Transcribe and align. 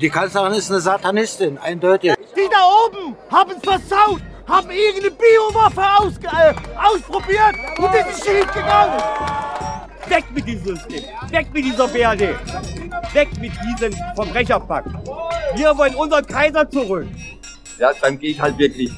Die 0.00 0.08
Kanzlerin 0.08 0.54
ist 0.54 0.70
eine 0.70 0.80
Satanistin, 0.80 1.58
eindeutig. 1.58 2.14
Die 2.34 2.48
da 2.50 2.64
oben 2.86 3.14
haben 3.30 3.50
es 3.50 3.62
versaut, 3.62 4.22
haben 4.48 4.70
irgendeine 4.70 5.10
Biowaffe 5.10 5.82
aus, 5.98 6.14
äh, 6.22 6.54
ausprobiert 6.82 7.54
und 7.76 7.94
ist 7.94 8.24
schief 8.24 8.46
gegangen. 8.46 8.98
Weg 10.08 10.24
mit 10.34 10.46
diesem 10.46 10.74
System, 10.74 11.04
weg 11.30 11.48
mit 11.52 11.64
dieser 11.66 11.86
BRD, 11.86 12.34
weg 13.12 13.28
mit 13.38 13.52
diesem 13.62 13.92
Verbrecherpakt. 14.14 14.88
Wir 15.54 15.76
wollen 15.76 15.94
unseren 15.94 16.26
Kaiser 16.26 16.68
zurück. 16.70 17.06
Ja, 17.78 17.92
dann 18.00 18.18
gehe 18.18 18.30
ich 18.30 18.40
halt 18.40 18.56
wirklich 18.56 18.90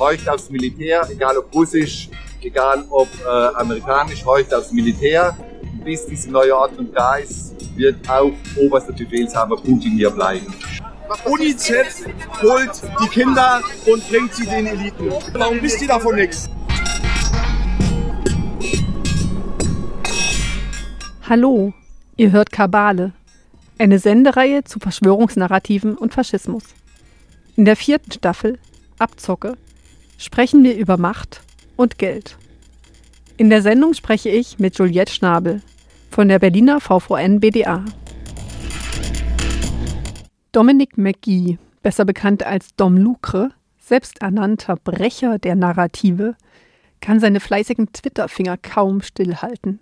heute 0.00 0.32
aufs 0.32 0.50
Militär, 0.50 1.08
egal 1.12 1.38
ob 1.38 1.54
russisch, 1.54 2.08
egal 2.42 2.84
ob 2.90 3.08
äh, 3.24 3.28
amerikanisch, 3.54 4.24
heute 4.24 4.58
aufs 4.58 4.72
Militär. 4.72 5.36
Bis 5.84 6.04
diese 6.04 6.30
neue 6.30 6.54
Ordnung 6.54 6.92
da 6.92 7.16
ist, 7.16 7.54
wird 7.74 7.96
auch 8.08 8.32
oberster 8.56 8.92
Befehlshaber 8.92 9.56
Putin 9.56 9.92
hier 9.92 10.10
bleiben. 10.10 10.46
UNICEF 11.24 12.04
holt 12.42 12.82
die 13.02 13.08
Kinder 13.08 13.62
und 13.86 14.06
bringt 14.10 14.34
sie 14.34 14.44
den 14.44 14.66
Eliten. 14.66 15.10
Warum 15.32 15.62
wisst 15.62 15.80
ihr 15.80 15.88
davon 15.88 16.16
nichts? 16.16 16.50
Hallo, 21.26 21.72
ihr 22.16 22.30
hört 22.30 22.52
Kabale, 22.52 23.12
eine 23.78 23.98
Sendereihe 23.98 24.64
zu 24.64 24.80
Verschwörungsnarrativen 24.80 25.96
und 25.96 26.12
Faschismus. 26.12 26.64
In 27.56 27.64
der 27.64 27.76
vierten 27.76 28.12
Staffel, 28.12 28.58
Abzocke, 28.98 29.56
sprechen 30.18 30.62
wir 30.62 30.76
über 30.76 30.98
Macht 30.98 31.40
und 31.76 31.96
Geld. 31.96 32.36
In 33.38 33.48
der 33.48 33.62
Sendung 33.62 33.94
spreche 33.94 34.28
ich 34.28 34.58
mit 34.58 34.76
Juliette 34.76 35.12
Schnabel 35.12 35.62
von 36.10 36.28
der 36.28 36.40
Berliner 36.40 36.80
VVN 36.80 37.38
BDA. 37.38 37.84
Dominic 40.50 40.98
McGee, 40.98 41.58
besser 41.82 42.04
bekannt 42.04 42.44
als 42.44 42.74
Dom 42.74 42.96
Lucre, 42.96 43.52
selbsternannter 43.78 44.76
Brecher 44.76 45.38
der 45.38 45.54
Narrative, 45.54 46.34
kann 47.00 47.20
seine 47.20 47.38
fleißigen 47.38 47.92
Twitter-Finger 47.92 48.56
kaum 48.56 49.00
stillhalten. 49.02 49.78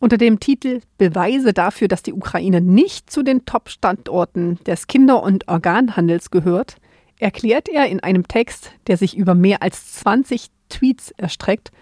Unter 0.00 0.16
dem 0.16 0.40
Titel 0.40 0.80
Beweise 0.96 1.52
dafür, 1.52 1.88
dass 1.88 2.02
die 2.02 2.14
Ukraine 2.14 2.60
nicht 2.62 3.10
zu 3.10 3.22
den 3.22 3.44
Top-Standorten 3.44 4.58
des 4.64 4.86
Kinder- 4.86 5.22
und 5.22 5.48
Organhandels 5.48 6.30
gehört, 6.30 6.76
erklärt 7.18 7.68
er 7.68 7.88
in 7.88 8.00
einem 8.00 8.26
Text, 8.26 8.72
der 8.86 8.96
sich 8.96 9.16
über 9.16 9.34
mehr 9.34 9.62
als 9.62 9.92
20 9.92 10.46
Tweets 10.70 11.10
erstreckt, 11.12 11.72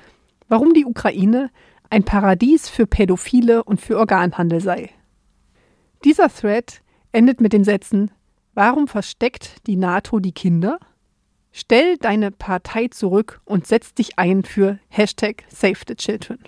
warum 0.49 0.73
die 0.73 0.85
Ukraine 0.85 1.51
ein 1.97 2.05
Paradies 2.05 2.69
für 2.69 2.87
Pädophile 2.87 3.65
und 3.65 3.81
für 3.81 3.97
Organhandel 3.97 4.61
sei. 4.61 4.91
Dieser 6.05 6.29
Thread 6.29 6.83
endet 7.11 7.41
mit 7.41 7.55
den 7.55 7.65
Sätzen 7.65 8.11
Warum 8.53 8.87
versteckt 8.87 9.67
die 9.67 9.77
NATO 9.77 10.19
die 10.19 10.33
Kinder? 10.33 10.79
Stell 11.53 11.97
deine 11.97 12.33
Partei 12.33 12.89
zurück 12.89 13.41
und 13.47 13.67
setz 13.67 13.95
dich 13.95 14.19
ein 14.19 14.43
für 14.45 14.79
Hashtag 14.89 15.45
Save 15.49 15.79
the 15.89 15.95
Children. 15.95 16.41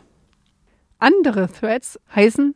Andere 0.99 1.51
Threads 1.51 1.99
heißen 2.15 2.55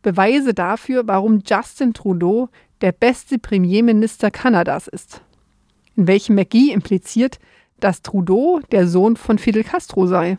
Beweise 0.00 0.54
dafür, 0.54 1.08
warum 1.08 1.42
Justin 1.44 1.94
Trudeau 1.94 2.48
der 2.80 2.92
beste 2.92 3.40
Premierminister 3.40 4.30
Kanadas 4.30 4.86
ist. 4.86 5.20
In 5.96 6.06
welchem 6.06 6.36
McGee 6.36 6.70
impliziert, 6.70 7.40
dass 7.80 8.02
Trudeau 8.02 8.60
der 8.70 8.86
Sohn 8.86 9.16
von 9.16 9.38
Fidel 9.38 9.64
Castro 9.64 10.06
sei. 10.06 10.38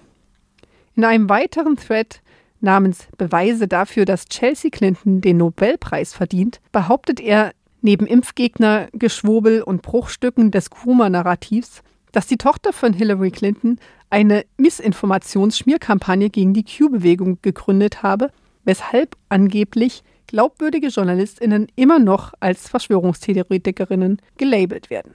In 0.95 1.05
einem 1.05 1.29
weiteren 1.29 1.77
Thread 1.77 2.21
namens 2.59 3.07
Beweise 3.17 3.67
dafür, 3.67 4.05
dass 4.05 4.25
Chelsea 4.25 4.69
Clinton 4.71 5.21
den 5.21 5.37
Nobelpreis 5.37 6.13
verdient, 6.13 6.59
behauptet 6.71 7.19
er 7.19 7.53
neben 7.81 8.05
Impfgegner-Geschwurbel 8.05 9.63
und 9.63 9.81
Bruchstücken 9.81 10.51
des 10.51 10.69
Groomer-Narrativs, 10.69 11.81
dass 12.11 12.27
die 12.27 12.37
Tochter 12.37 12.73
von 12.73 12.93
Hillary 12.93 13.31
Clinton 13.31 13.79
eine 14.09 14.45
Missinformationsschmierkampagne 14.57 16.29
gegen 16.29 16.53
die 16.53 16.65
Q-Bewegung 16.65 17.39
gegründet 17.41 18.03
habe, 18.03 18.31
weshalb 18.65 19.15
angeblich 19.29 20.03
glaubwürdige 20.27 20.87
JournalistInnen 20.87 21.67
immer 21.75 21.99
noch 21.99 22.33
als 22.39 22.69
Verschwörungstheoretikerinnen 22.69 24.21
gelabelt 24.37 24.89
werden. 24.89 25.13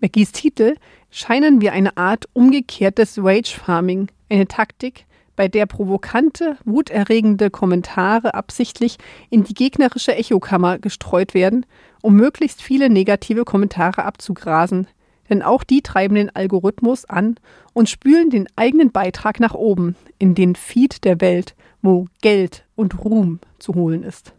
McGees 0.00 0.32
Titel 0.32 0.76
scheinen 1.10 1.60
wie 1.60 1.70
eine 1.70 1.96
Art 1.96 2.26
umgekehrtes 2.32 3.18
Rage 3.18 3.58
Farming, 3.58 4.08
eine 4.30 4.46
Taktik, 4.46 5.06
bei 5.40 5.48
der 5.48 5.64
provokante, 5.64 6.58
wuterregende 6.66 7.48
Kommentare 7.48 8.34
absichtlich 8.34 8.98
in 9.30 9.42
die 9.42 9.54
gegnerische 9.54 10.14
Echokammer 10.14 10.78
gestreut 10.78 11.32
werden, 11.32 11.64
um 12.02 12.14
möglichst 12.14 12.60
viele 12.60 12.90
negative 12.90 13.44
Kommentare 13.44 14.04
abzugrasen. 14.04 14.86
Denn 15.30 15.42
auch 15.42 15.64
die 15.64 15.80
treiben 15.80 16.16
den 16.16 16.34
Algorithmus 16.36 17.06
an 17.06 17.36
und 17.72 17.88
spülen 17.88 18.28
den 18.28 18.48
eigenen 18.56 18.92
Beitrag 18.92 19.40
nach 19.40 19.54
oben, 19.54 19.96
in 20.18 20.34
den 20.34 20.56
Feed 20.56 21.04
der 21.04 21.22
Welt, 21.22 21.54
wo 21.80 22.06
Geld 22.20 22.66
und 22.74 23.02
Ruhm 23.02 23.38
zu 23.58 23.74
holen 23.74 24.02
ist. 24.02 24.34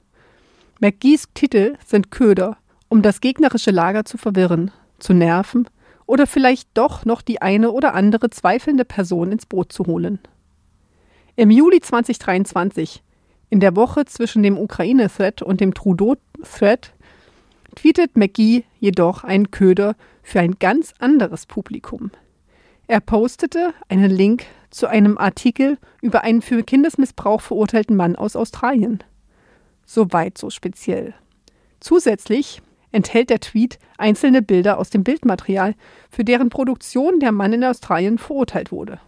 McGees 0.79 1.29
Titel 1.33 1.77
sind 1.83 2.11
Köder, 2.11 2.57
um 2.89 3.01
das 3.01 3.21
gegnerische 3.21 3.71
Lager 3.71 4.05
zu 4.05 4.17
verwirren, 4.17 4.69
zu 4.99 5.13
nerven 5.13 5.67
oder 6.11 6.27
vielleicht 6.27 6.67
doch 6.73 7.05
noch 7.05 7.21
die 7.21 7.41
eine 7.41 7.71
oder 7.71 7.93
andere 7.93 8.29
zweifelnde 8.29 8.83
Person 8.83 9.31
ins 9.31 9.45
Boot 9.45 9.71
zu 9.71 9.85
holen. 9.85 10.19
Im 11.37 11.49
Juli 11.49 11.79
2023, 11.79 13.01
in 13.49 13.61
der 13.61 13.77
Woche 13.77 14.03
zwischen 14.03 14.43
dem 14.43 14.57
Ukraine-Thread 14.57 15.41
und 15.41 15.61
dem 15.61 15.73
Trudeau-Thread, 15.73 16.91
tweetet 17.75 18.17
McGee 18.17 18.65
jedoch 18.77 19.23
einen 19.23 19.51
Köder 19.51 19.95
für 20.21 20.41
ein 20.41 20.57
ganz 20.59 20.93
anderes 20.99 21.45
Publikum. 21.45 22.11
Er 22.87 22.99
postete 22.99 23.73
einen 23.87 24.11
Link 24.11 24.43
zu 24.69 24.87
einem 24.87 25.17
Artikel 25.17 25.77
über 26.01 26.25
einen 26.25 26.41
für 26.41 26.61
Kindesmissbrauch 26.61 27.39
verurteilten 27.39 27.95
Mann 27.95 28.17
aus 28.17 28.35
Australien. 28.35 29.01
Soweit 29.85 30.37
so 30.37 30.49
speziell. 30.49 31.13
Zusätzlich 31.79 32.61
enthält 32.91 33.29
der 33.29 33.39
Tweet 33.39 33.79
einzelne 33.97 34.41
Bilder 34.41 34.77
aus 34.77 34.89
dem 34.89 35.03
Bildmaterial, 35.03 35.75
für 36.09 36.23
deren 36.23 36.49
Produktion 36.49 37.19
der 37.19 37.31
Mann 37.31 37.53
in 37.53 37.63
Australien 37.63 38.17
verurteilt 38.17 38.71
wurde. 38.71 38.99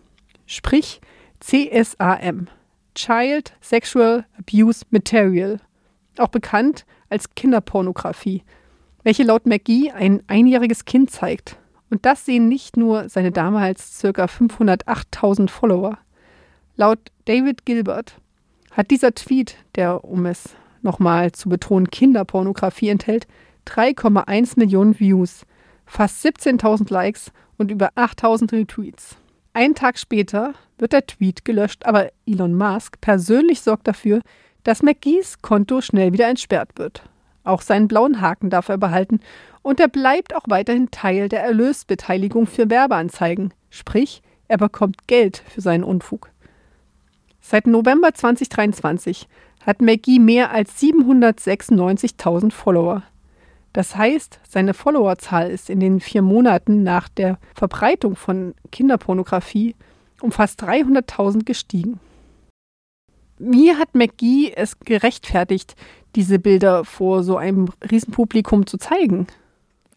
Sprich 0.45 1.01
CSAM, 1.39 2.47
Child 2.95 3.53
Sexual 3.61 4.25
Abuse 4.38 4.85
Material, 4.91 5.59
auch 6.17 6.29
bekannt 6.29 6.85
als 7.09 7.35
Kinderpornografie, 7.35 8.44
welche 9.03 9.23
laut 9.23 9.45
McGee 9.45 9.91
ein 9.91 10.23
einjähriges 10.27 10.85
Kind 10.85 11.11
zeigt. 11.11 11.57
Und 11.89 12.05
das 12.05 12.25
sehen 12.25 12.47
nicht 12.47 12.77
nur 12.77 13.09
seine 13.09 13.31
damals 13.31 14.00
ca. 14.01 14.25
508.000 14.25 15.50
Follower. 15.50 15.97
Laut 16.75 17.00
David 17.25 17.65
Gilbert 17.65 18.15
hat 18.71 18.89
dieser 18.89 19.13
Tweet, 19.13 19.57
der, 19.75 20.03
um 20.03 20.25
es 20.25 20.55
nochmal 20.81 21.31
zu 21.33 21.50
betonen, 21.50 21.91
Kinderpornografie 21.91 22.89
enthält, 22.89 23.27
3,1 23.68 24.57
Millionen 24.57 25.00
Views, 25.00 25.46
fast 25.85 26.25
17.000 26.25 26.91
Likes 26.91 27.31
und 27.57 27.72
über 27.72 27.90
8.000 27.96 28.51
Retweets. 28.51 29.18
Einen 29.53 29.75
Tag 29.75 30.00
später 30.00 30.53
wird 30.78 30.94
der 30.94 31.06
Tweet 31.06 31.46
gelöscht, 31.46 31.85
aber 31.85 32.09
Elon 32.25 32.56
Musk 32.56 33.00
persönlich 33.01 33.62
sorgt 33.62 33.88
dafür, 33.88 34.22
dass 34.63 34.81
McGees 34.81 35.41
Konto 35.41 35.81
schnell 35.81 36.13
wieder 36.13 36.28
entsperrt 36.28 36.72
wird. 36.78 37.03
Auch 37.44 37.62
seinen 37.62 37.88
blauen 37.88 38.22
Haken 38.22 38.50
darf 38.50 38.69
er 38.69 38.78
behalten 38.78 39.19
und 39.62 39.80
er 39.80 39.90
bleibt 39.90 40.35
auch 40.35 40.45
weiterhin 40.47 40.91
Teil 40.91 41.30
der 41.30 41.44
Erlösbeteiligung 41.44 42.47
für 42.47 42.69
Werbeanzeigen, 42.69 43.53
sprich, 43.69 44.22
er 44.47 44.57
bekommt 44.57 45.07
Geld 45.07 45.44
für 45.47 45.62
seinen 45.62 45.84
Unfug. 45.84 46.30
Seit 47.41 47.68
November 47.68 48.13
2023 48.13 49.28
hat 49.66 49.81
McGee 49.81 50.19
mehr 50.19 50.51
als 50.51 50.81
796.000 50.81 52.51
Follower. 52.51 53.03
Das 53.73 53.95
heißt, 53.95 54.39
seine 54.47 54.75
Followerzahl 54.75 55.50
ist 55.50 55.69
in 55.69 55.80
den 55.80 56.00
vier 56.00 56.21
Monaten 56.21 56.83
nach 56.83 57.09
der 57.09 57.39
Verbreitung 57.56 58.15
von 58.15 58.53
Kinderpornografie 58.71 59.75
um 60.21 60.31
fast 60.31 60.63
300.000 60.63 61.44
gestiegen. 61.44 62.00
Wie 63.39 63.74
hat 63.74 63.95
McGee 63.95 64.53
es 64.56 64.80
gerechtfertigt, 64.80 65.75
diese 66.15 66.39
Bilder 66.39 66.86
vor 66.86 67.24
so 67.24 67.36
einem 67.36 67.69
Riesenpublikum 67.89 68.68
zu 68.68 68.77
zeigen? 68.77 69.27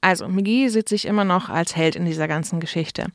Also, 0.01 0.27
McGee 0.27 0.69
sieht 0.69 0.89
sich 0.89 1.05
immer 1.05 1.25
noch 1.25 1.49
als 1.49 1.77
Held 1.77 1.97
in 1.97 2.07
dieser 2.07 2.29
ganzen 2.29 2.61
Geschichte. 2.61 3.07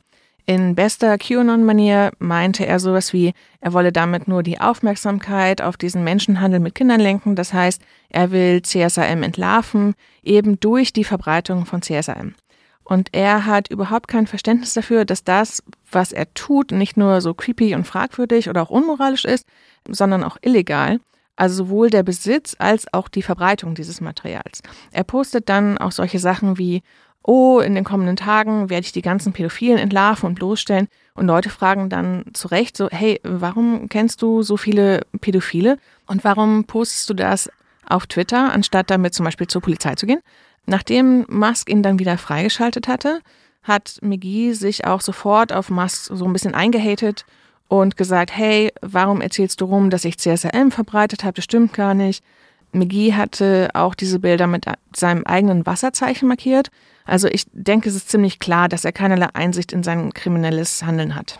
In 0.44 0.74
bester 0.74 1.18
QAnon-Manier 1.18 2.10
meinte 2.18 2.66
er 2.66 2.80
sowas 2.80 3.12
wie, 3.12 3.32
er 3.60 3.72
wolle 3.72 3.92
damit 3.92 4.26
nur 4.26 4.42
die 4.42 4.60
Aufmerksamkeit 4.60 5.62
auf 5.62 5.76
diesen 5.76 6.02
Menschenhandel 6.02 6.58
mit 6.58 6.74
Kindern 6.74 7.00
lenken. 7.00 7.36
Das 7.36 7.52
heißt, 7.52 7.80
er 8.08 8.32
will 8.32 8.62
CSAM 8.62 9.22
entlarven, 9.22 9.94
eben 10.22 10.58
durch 10.58 10.92
die 10.92 11.04
Verbreitung 11.04 11.64
von 11.64 11.82
CSAM. 11.82 12.34
Und 12.82 13.10
er 13.12 13.46
hat 13.46 13.70
überhaupt 13.70 14.08
kein 14.08 14.26
Verständnis 14.26 14.74
dafür, 14.74 15.04
dass 15.04 15.22
das, 15.22 15.62
was 15.90 16.10
er 16.10 16.32
tut, 16.34 16.72
nicht 16.72 16.96
nur 16.96 17.20
so 17.20 17.34
creepy 17.34 17.76
und 17.76 17.86
fragwürdig 17.86 18.48
oder 18.50 18.62
auch 18.62 18.70
unmoralisch 18.70 19.24
ist, 19.24 19.46
sondern 19.88 20.24
auch 20.24 20.36
illegal. 20.42 20.98
Also 21.36 21.64
sowohl 21.64 21.88
der 21.88 22.02
Besitz 22.02 22.56
als 22.58 22.92
auch 22.92 23.08
die 23.08 23.22
Verbreitung 23.22 23.74
dieses 23.74 24.00
Materials. 24.00 24.60
Er 24.90 25.04
postet 25.04 25.48
dann 25.48 25.78
auch 25.78 25.92
solche 25.92 26.18
Sachen 26.18 26.58
wie, 26.58 26.82
oh, 27.22 27.60
in 27.60 27.74
den 27.74 27.84
kommenden 27.84 28.16
Tagen 28.16 28.70
werde 28.70 28.84
ich 28.84 28.92
die 28.92 29.02
ganzen 29.02 29.32
Pädophilen 29.32 29.78
entlarven 29.78 30.28
und 30.28 30.34
bloßstellen. 30.34 30.88
Und 31.14 31.26
Leute 31.26 31.50
fragen 31.50 31.88
dann 31.88 32.24
zu 32.32 32.48
Recht 32.48 32.76
so, 32.76 32.88
hey, 32.90 33.20
warum 33.22 33.88
kennst 33.88 34.22
du 34.22 34.42
so 34.42 34.56
viele 34.56 35.02
Pädophile? 35.20 35.78
Und 36.06 36.24
warum 36.24 36.64
postest 36.64 37.08
du 37.10 37.14
das 37.14 37.50
auf 37.88 38.06
Twitter, 38.06 38.52
anstatt 38.52 38.90
damit 38.90 39.14
zum 39.14 39.24
Beispiel 39.24 39.46
zur 39.46 39.62
Polizei 39.62 39.94
zu 39.94 40.06
gehen? 40.06 40.20
Nachdem 40.66 41.26
Musk 41.28 41.68
ihn 41.68 41.82
dann 41.82 41.98
wieder 41.98 42.18
freigeschaltet 42.18 42.88
hatte, 42.88 43.20
hat 43.62 43.98
McGee 44.00 44.52
sich 44.52 44.86
auch 44.86 45.00
sofort 45.00 45.52
auf 45.52 45.70
Musk 45.70 46.10
so 46.14 46.24
ein 46.24 46.32
bisschen 46.32 46.54
eingehatet 46.54 47.24
und 47.68 47.96
gesagt, 47.96 48.36
hey, 48.36 48.72
warum 48.80 49.20
erzählst 49.20 49.60
du 49.60 49.66
rum, 49.66 49.90
dass 49.90 50.04
ich 50.04 50.18
CSRM 50.18 50.70
verbreitet 50.70 51.24
habe? 51.24 51.34
Das 51.34 51.44
stimmt 51.44 51.72
gar 51.72 51.94
nicht. 51.94 52.24
McGee 52.72 53.12
hatte 53.12 53.70
auch 53.74 53.94
diese 53.94 54.18
Bilder 54.18 54.46
mit 54.46 54.64
seinem 54.96 55.24
eigenen 55.24 55.66
Wasserzeichen 55.66 56.28
markiert. 56.28 56.70
Also 57.04 57.28
ich 57.28 57.44
denke, 57.52 57.88
es 57.88 57.94
ist 57.94 58.10
ziemlich 58.10 58.38
klar, 58.38 58.68
dass 58.68 58.84
er 58.84 58.92
keinerlei 58.92 59.28
Einsicht 59.34 59.72
in 59.72 59.82
sein 59.82 60.12
kriminelles 60.12 60.82
Handeln 60.82 61.14
hat. 61.14 61.38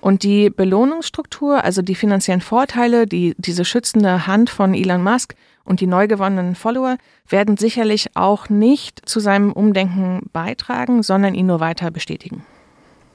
Und 0.00 0.22
die 0.22 0.50
Belohnungsstruktur, 0.50 1.64
also 1.64 1.80
die 1.80 1.94
finanziellen 1.94 2.42
Vorteile, 2.42 3.06
die 3.06 3.34
diese 3.38 3.64
schützende 3.64 4.26
Hand 4.26 4.50
von 4.50 4.74
Elon 4.74 5.02
Musk 5.02 5.34
und 5.64 5.80
die 5.80 5.86
neu 5.86 6.08
gewonnenen 6.08 6.54
Follower 6.54 6.98
werden 7.26 7.56
sicherlich 7.56 8.08
auch 8.14 8.50
nicht 8.50 9.08
zu 9.08 9.18
seinem 9.18 9.50
Umdenken 9.50 10.28
beitragen, 10.32 11.02
sondern 11.02 11.34
ihn 11.34 11.46
nur 11.46 11.60
weiter 11.60 11.90
bestätigen. 11.90 12.44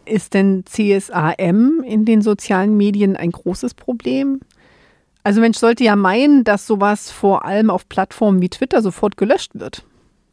Ist 0.05 0.33
denn 0.33 0.63
CSAM 0.65 1.83
in 1.85 2.05
den 2.05 2.23
sozialen 2.23 2.75
Medien 2.75 3.15
ein 3.15 3.31
großes 3.31 3.75
Problem? 3.75 4.39
Also 5.29 5.41
Mensch 5.41 5.59
sollte 5.59 5.83
ja 5.83 5.95
meinen, 5.95 6.43
dass 6.43 6.65
sowas 6.65 7.11
vor 7.11 7.45
allem 7.45 7.69
auf 7.69 7.87
Plattformen 7.87 8.41
wie 8.41 8.49
Twitter 8.49 8.81
sofort 8.81 9.15
gelöscht 9.15 9.51
wird. 9.53 9.83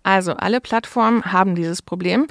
Also 0.05 0.33
alle 0.33 0.59
Plattformen 0.59 1.23
haben 1.31 1.55
dieses 1.55 1.83
Problem. 1.83 2.29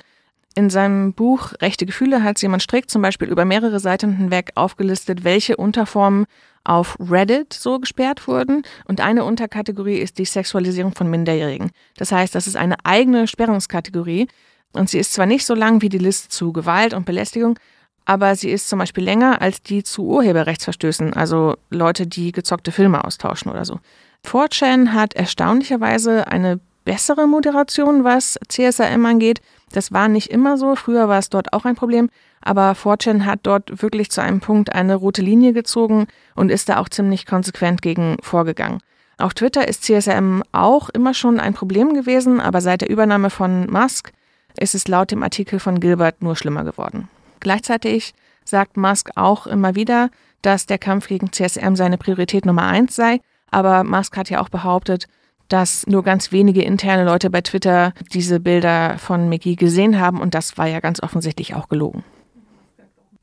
In 0.55 0.71
seinem 0.71 1.13
Buch 1.13 1.53
Rechte 1.61 1.85
Gefühle 1.85 2.23
hat 2.23 2.39
Simon 2.39 2.59
Strick 2.59 2.89
zum 2.89 3.03
Beispiel 3.03 3.27
über 3.27 3.45
mehrere 3.45 3.79
Seiten 3.79 4.13
hinweg 4.13 4.51
aufgelistet, 4.55 5.23
welche 5.23 5.57
Unterformen 5.57 6.25
auf 6.63 6.97
Reddit 6.99 7.53
so 7.53 7.77
gesperrt 7.77 8.27
wurden. 8.27 8.63
Und 8.85 8.99
eine 8.99 9.25
Unterkategorie 9.25 9.99
ist 9.99 10.17
die 10.17 10.25
Sexualisierung 10.25 10.95
von 10.95 11.07
Minderjährigen. 11.07 11.69
Das 11.97 12.11
heißt, 12.11 12.33
das 12.33 12.47
ist 12.47 12.55
eine 12.55 12.77
eigene 12.83 13.27
Sperrungskategorie. 13.27 14.27
Und 14.73 14.89
sie 14.89 14.97
ist 14.97 15.13
zwar 15.13 15.27
nicht 15.27 15.45
so 15.45 15.53
lang 15.53 15.83
wie 15.83 15.89
die 15.89 15.99
Liste 15.99 16.29
zu 16.29 16.51
Gewalt 16.51 16.95
und 16.95 17.05
Belästigung, 17.05 17.59
aber 18.05 18.35
sie 18.35 18.51
ist 18.51 18.69
zum 18.69 18.79
Beispiel 18.79 19.03
länger 19.03 19.41
als 19.41 19.61
die 19.61 19.83
zu 19.83 20.05
Urheberrechtsverstößen, 20.05 21.13
also 21.13 21.55
Leute, 21.69 22.07
die 22.07 22.31
gezockte 22.31 22.71
Filme 22.71 23.03
austauschen 23.03 23.51
oder 23.51 23.65
so. 23.65 23.79
4chan 24.25 24.93
hat 24.93 25.13
erstaunlicherweise 25.13 26.27
eine 26.27 26.59
bessere 26.83 27.27
Moderation, 27.27 28.03
was 28.03 28.39
CSRM 28.47 29.05
angeht. 29.05 29.41
Das 29.71 29.91
war 29.91 30.07
nicht 30.07 30.29
immer 30.29 30.57
so. 30.57 30.75
Früher 30.75 31.09
war 31.09 31.19
es 31.19 31.29
dort 31.29 31.51
auch 31.53 31.65
ein 31.65 31.75
Problem. 31.75 32.09
Aber 32.41 32.73
4chan 32.73 33.25
hat 33.25 33.39
dort 33.43 33.81
wirklich 33.81 34.11
zu 34.11 34.21
einem 34.21 34.39
Punkt 34.39 34.73
eine 34.73 34.95
rote 34.95 35.23
Linie 35.23 35.51
gezogen 35.53 36.05
und 36.35 36.51
ist 36.51 36.69
da 36.69 36.77
auch 36.77 36.89
ziemlich 36.89 37.25
konsequent 37.25 37.81
gegen 37.81 38.17
vorgegangen. 38.21 38.79
Auf 39.17 39.33
Twitter 39.33 39.67
ist 39.67 39.83
CSRM 39.83 40.43
auch 40.51 40.89
immer 40.89 41.13
schon 41.13 41.39
ein 41.39 41.53
Problem 41.53 41.93
gewesen, 41.93 42.39
aber 42.39 42.61
seit 42.61 42.81
der 42.81 42.89
Übernahme 42.89 43.29
von 43.29 43.69
Musk 43.71 44.11
ist 44.59 44.75
es 44.75 44.87
laut 44.87 45.11
dem 45.11 45.23
Artikel 45.23 45.59
von 45.59 45.79
Gilbert 45.79 46.21
nur 46.21 46.35
schlimmer 46.35 46.63
geworden. 46.63 47.09
Gleichzeitig 47.45 48.15
sagt 48.43 48.75
Musk 48.75 49.11
auch 49.13 49.45
immer 49.45 49.75
wieder, 49.75 50.09
dass 50.41 50.65
der 50.65 50.79
Kampf 50.79 51.07
gegen 51.07 51.31
CSRM 51.31 51.75
seine 51.75 51.99
Priorität 51.99 52.43
Nummer 52.43 52.63
eins 52.63 52.95
sei. 52.95 53.19
Aber 53.51 53.83
Musk 53.83 54.17
hat 54.17 54.31
ja 54.31 54.41
auch 54.41 54.49
behauptet, 54.49 55.05
dass 55.47 55.85
nur 55.85 56.01
ganz 56.01 56.31
wenige 56.31 56.63
interne 56.63 57.05
Leute 57.05 57.29
bei 57.29 57.41
Twitter 57.41 57.93
diese 58.11 58.39
Bilder 58.39 58.97
von 58.97 59.29
Mickey 59.29 59.55
gesehen 59.55 59.99
haben 59.99 60.21
und 60.21 60.33
das 60.33 60.57
war 60.57 60.65
ja 60.65 60.79
ganz 60.79 61.03
offensichtlich 61.03 61.53
auch 61.53 61.69
gelogen. 61.69 62.03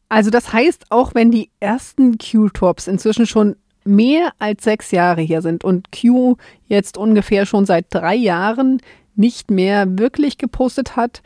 Also 0.08 0.30
das 0.30 0.52
heißt, 0.52 0.92
auch 0.92 1.16
wenn 1.16 1.32
die 1.32 1.50
ersten 1.58 2.16
Q-Tops 2.16 2.86
inzwischen 2.86 3.26
schon 3.26 3.56
mehr 3.82 4.30
als 4.38 4.62
sechs 4.62 4.92
Jahre 4.92 5.22
hier 5.22 5.42
sind 5.42 5.64
und 5.64 5.88
Q 5.90 6.36
jetzt 6.68 6.96
ungefähr 6.96 7.44
schon 7.44 7.66
seit 7.66 7.86
drei 7.90 8.14
Jahren 8.14 8.80
nicht 9.16 9.50
mehr 9.50 9.98
wirklich 9.98 10.38
gepostet 10.38 10.94
hat, 10.94 11.22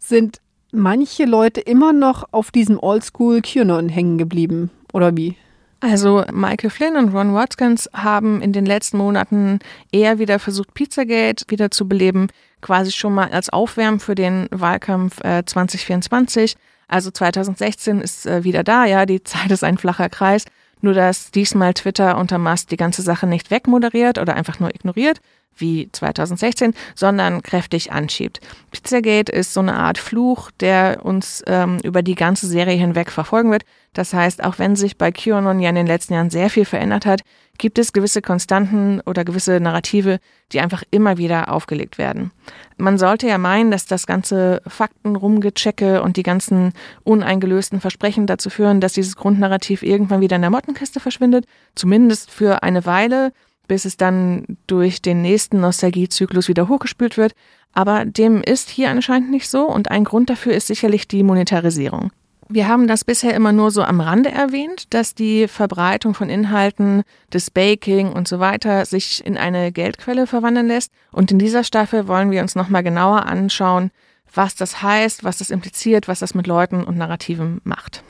sind 0.00 0.40
manche 0.76 1.24
Leute 1.24 1.60
immer 1.60 1.92
noch 1.92 2.24
auf 2.32 2.50
diesem 2.50 2.78
Oldschool 2.78 3.42
QAnon 3.42 3.88
hängen 3.88 4.18
geblieben, 4.18 4.70
oder 4.92 5.16
wie? 5.16 5.36
Also 5.80 6.24
Michael 6.32 6.70
Flynn 6.70 6.96
und 6.96 7.14
Ron 7.14 7.34
Watkins 7.34 7.88
haben 7.92 8.40
in 8.40 8.52
den 8.52 8.64
letzten 8.64 8.96
Monaten 8.96 9.58
eher 9.92 10.18
wieder 10.18 10.38
versucht, 10.38 10.72
Pizzagate 10.74 11.44
wieder 11.48 11.70
zu 11.70 11.86
beleben, 11.86 12.28
quasi 12.62 12.92
schon 12.92 13.14
mal 13.14 13.28
als 13.30 13.50
Aufwärmen 13.50 14.00
für 14.00 14.14
den 14.14 14.48
Wahlkampf 14.50 15.20
äh, 15.22 15.44
2024. 15.44 16.56
Also 16.88 17.10
2016 17.10 18.00
ist 18.00 18.26
äh, 18.26 18.44
wieder 18.44 18.64
da, 18.64 18.86
ja, 18.86 19.06
die 19.06 19.22
Zeit 19.24 19.50
ist 19.50 19.64
ein 19.64 19.78
flacher 19.78 20.08
Kreis. 20.08 20.44
Nur 20.86 20.94
dass 20.94 21.32
diesmal 21.32 21.74
Twitter 21.74 22.16
unter 22.16 22.38
Musk 22.38 22.68
die 22.68 22.76
ganze 22.76 23.02
Sache 23.02 23.26
nicht 23.26 23.50
wegmoderiert 23.50 24.18
oder 24.18 24.36
einfach 24.36 24.60
nur 24.60 24.72
ignoriert, 24.72 25.18
wie 25.56 25.90
2016, 25.90 26.74
sondern 26.94 27.42
kräftig 27.42 27.90
anschiebt. 27.90 28.38
Pizzagate 28.70 29.32
ist 29.32 29.52
so 29.52 29.58
eine 29.58 29.74
Art 29.74 29.98
Fluch, 29.98 30.52
der 30.60 31.04
uns 31.04 31.42
ähm, 31.48 31.80
über 31.82 32.02
die 32.02 32.14
ganze 32.14 32.46
Serie 32.46 32.76
hinweg 32.76 33.10
verfolgen 33.10 33.50
wird. 33.50 33.64
Das 33.96 34.12
heißt, 34.12 34.44
auch 34.44 34.58
wenn 34.58 34.76
sich 34.76 34.98
bei 34.98 35.10
QAnon 35.10 35.58
ja 35.58 35.70
in 35.70 35.74
den 35.74 35.86
letzten 35.86 36.12
Jahren 36.12 36.28
sehr 36.28 36.50
viel 36.50 36.66
verändert 36.66 37.06
hat, 37.06 37.22
gibt 37.56 37.78
es 37.78 37.94
gewisse 37.94 38.20
Konstanten 38.20 39.00
oder 39.06 39.24
gewisse 39.24 39.58
Narrative, 39.58 40.18
die 40.52 40.60
einfach 40.60 40.82
immer 40.90 41.16
wieder 41.16 41.50
aufgelegt 41.50 41.96
werden. 41.96 42.30
Man 42.76 42.98
sollte 42.98 43.26
ja 43.26 43.38
meinen, 43.38 43.70
dass 43.70 43.86
das 43.86 44.06
ganze 44.06 44.60
Faktenrumgechecke 44.66 46.02
und 46.02 46.18
die 46.18 46.24
ganzen 46.24 46.74
uneingelösten 47.04 47.80
Versprechen 47.80 48.26
dazu 48.26 48.50
führen, 48.50 48.82
dass 48.82 48.92
dieses 48.92 49.16
Grundnarrativ 49.16 49.82
irgendwann 49.82 50.20
wieder 50.20 50.36
in 50.36 50.42
der 50.42 50.50
Mottenkiste 50.50 51.00
verschwindet, 51.00 51.46
zumindest 51.74 52.30
für 52.30 52.62
eine 52.62 52.84
Weile, 52.84 53.32
bis 53.66 53.86
es 53.86 53.96
dann 53.96 54.58
durch 54.66 55.00
den 55.00 55.22
nächsten 55.22 55.58
Nostalgiezyklus 55.58 56.48
wieder 56.48 56.68
hochgespült 56.68 57.16
wird. 57.16 57.32
Aber 57.72 58.04
dem 58.04 58.42
ist 58.42 58.68
hier 58.68 58.90
anscheinend 58.90 59.30
nicht 59.30 59.48
so 59.48 59.66
und 59.66 59.90
ein 59.90 60.04
Grund 60.04 60.28
dafür 60.28 60.52
ist 60.52 60.66
sicherlich 60.66 61.08
die 61.08 61.22
Monetarisierung. 61.22 62.10
Wir 62.48 62.68
haben 62.68 62.86
das 62.86 63.04
bisher 63.04 63.34
immer 63.34 63.50
nur 63.50 63.72
so 63.72 63.82
am 63.82 64.00
Rande 64.00 64.30
erwähnt, 64.30 64.94
dass 64.94 65.16
die 65.16 65.48
Verbreitung 65.48 66.14
von 66.14 66.30
Inhalten, 66.30 67.02
des 67.32 67.50
Baking 67.50 68.12
und 68.12 68.28
so 68.28 68.38
weiter 68.38 68.84
sich 68.84 69.26
in 69.26 69.36
eine 69.36 69.72
Geldquelle 69.72 70.28
verwandeln 70.28 70.68
lässt. 70.68 70.92
Und 71.10 71.32
in 71.32 71.40
dieser 71.40 71.64
Staffel 71.64 72.06
wollen 72.06 72.30
wir 72.30 72.42
uns 72.42 72.54
nochmal 72.54 72.84
genauer 72.84 73.26
anschauen, 73.26 73.90
was 74.32 74.54
das 74.54 74.80
heißt, 74.80 75.24
was 75.24 75.38
das 75.38 75.50
impliziert, 75.50 76.06
was 76.06 76.20
das 76.20 76.34
mit 76.34 76.46
Leuten 76.46 76.84
und 76.84 76.96
Narrativen 76.96 77.60
macht. 77.64 78.04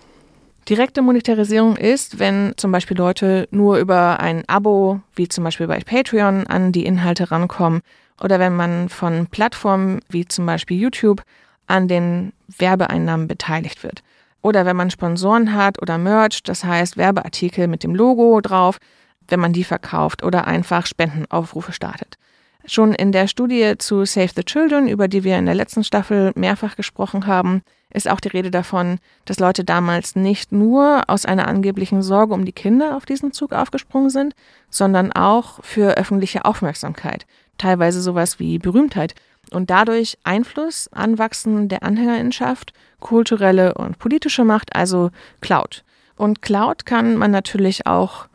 Direkte 0.68 1.00
Monetarisierung 1.00 1.76
ist, 1.76 2.18
wenn 2.18 2.52
zum 2.56 2.72
Beispiel 2.72 2.96
Leute 2.96 3.48
nur 3.52 3.78
über 3.78 4.20
ein 4.20 4.42
Abo, 4.48 5.00
wie 5.14 5.28
zum 5.28 5.44
Beispiel 5.44 5.68
bei 5.68 5.78
Patreon, 5.80 6.46
an 6.46 6.72
die 6.72 6.84
Inhalte 6.84 7.30
rankommen 7.30 7.80
oder 8.20 8.38
wenn 8.38 8.54
man 8.54 8.88
von 8.90 9.28
Plattformen 9.28 10.00
wie 10.10 10.26
zum 10.26 10.44
Beispiel 10.44 10.78
YouTube 10.78 11.22
an 11.68 11.88
den 11.88 12.32
Werbeeinnahmen 12.58 13.28
beteiligt 13.28 13.82
wird. 13.82 14.02
Oder 14.46 14.64
wenn 14.64 14.76
man 14.76 14.90
Sponsoren 14.90 15.54
hat 15.54 15.82
oder 15.82 15.98
Merch, 15.98 16.44
das 16.44 16.62
heißt 16.62 16.96
Werbeartikel 16.96 17.66
mit 17.66 17.82
dem 17.82 17.96
Logo 17.96 18.40
drauf, 18.40 18.78
wenn 19.26 19.40
man 19.40 19.52
die 19.52 19.64
verkauft 19.64 20.22
oder 20.22 20.46
einfach 20.46 20.86
Spendenaufrufe 20.86 21.72
startet. 21.72 22.16
Schon 22.64 22.94
in 22.94 23.10
der 23.10 23.26
Studie 23.26 23.74
zu 23.76 24.04
Save 24.04 24.30
the 24.36 24.44
Children, 24.44 24.86
über 24.86 25.08
die 25.08 25.24
wir 25.24 25.36
in 25.36 25.46
der 25.46 25.56
letzten 25.56 25.82
Staffel 25.82 26.30
mehrfach 26.36 26.76
gesprochen 26.76 27.26
haben, 27.26 27.62
ist 27.92 28.08
auch 28.08 28.20
die 28.20 28.28
Rede 28.28 28.52
davon, 28.52 28.98
dass 29.24 29.40
Leute 29.40 29.64
damals 29.64 30.14
nicht 30.14 30.52
nur 30.52 31.02
aus 31.08 31.26
einer 31.26 31.48
angeblichen 31.48 32.02
Sorge 32.02 32.32
um 32.32 32.44
die 32.44 32.52
Kinder 32.52 32.96
auf 32.96 33.04
diesen 33.04 33.32
Zug 33.32 33.52
aufgesprungen 33.52 34.10
sind, 34.10 34.34
sondern 34.70 35.10
auch 35.10 35.58
für 35.64 35.96
öffentliche 35.96 36.44
Aufmerksamkeit, 36.44 37.26
teilweise 37.58 38.00
sowas 38.00 38.38
wie 38.38 38.60
Berühmtheit 38.60 39.16
und 39.50 39.70
dadurch 39.70 40.18
Einfluss, 40.24 40.88
Anwachsen 40.92 41.68
der 41.68 41.82
Anhängerinschaft, 41.82 42.72
kulturelle 43.00 43.74
und 43.74 43.98
politische 43.98 44.44
Macht, 44.44 44.74
also 44.74 45.10
Cloud. 45.40 45.84
Und 46.16 46.42
Cloud 46.42 46.86
kann 46.86 47.16
man 47.16 47.30
natürlich 47.30 47.86
auch 47.86 48.26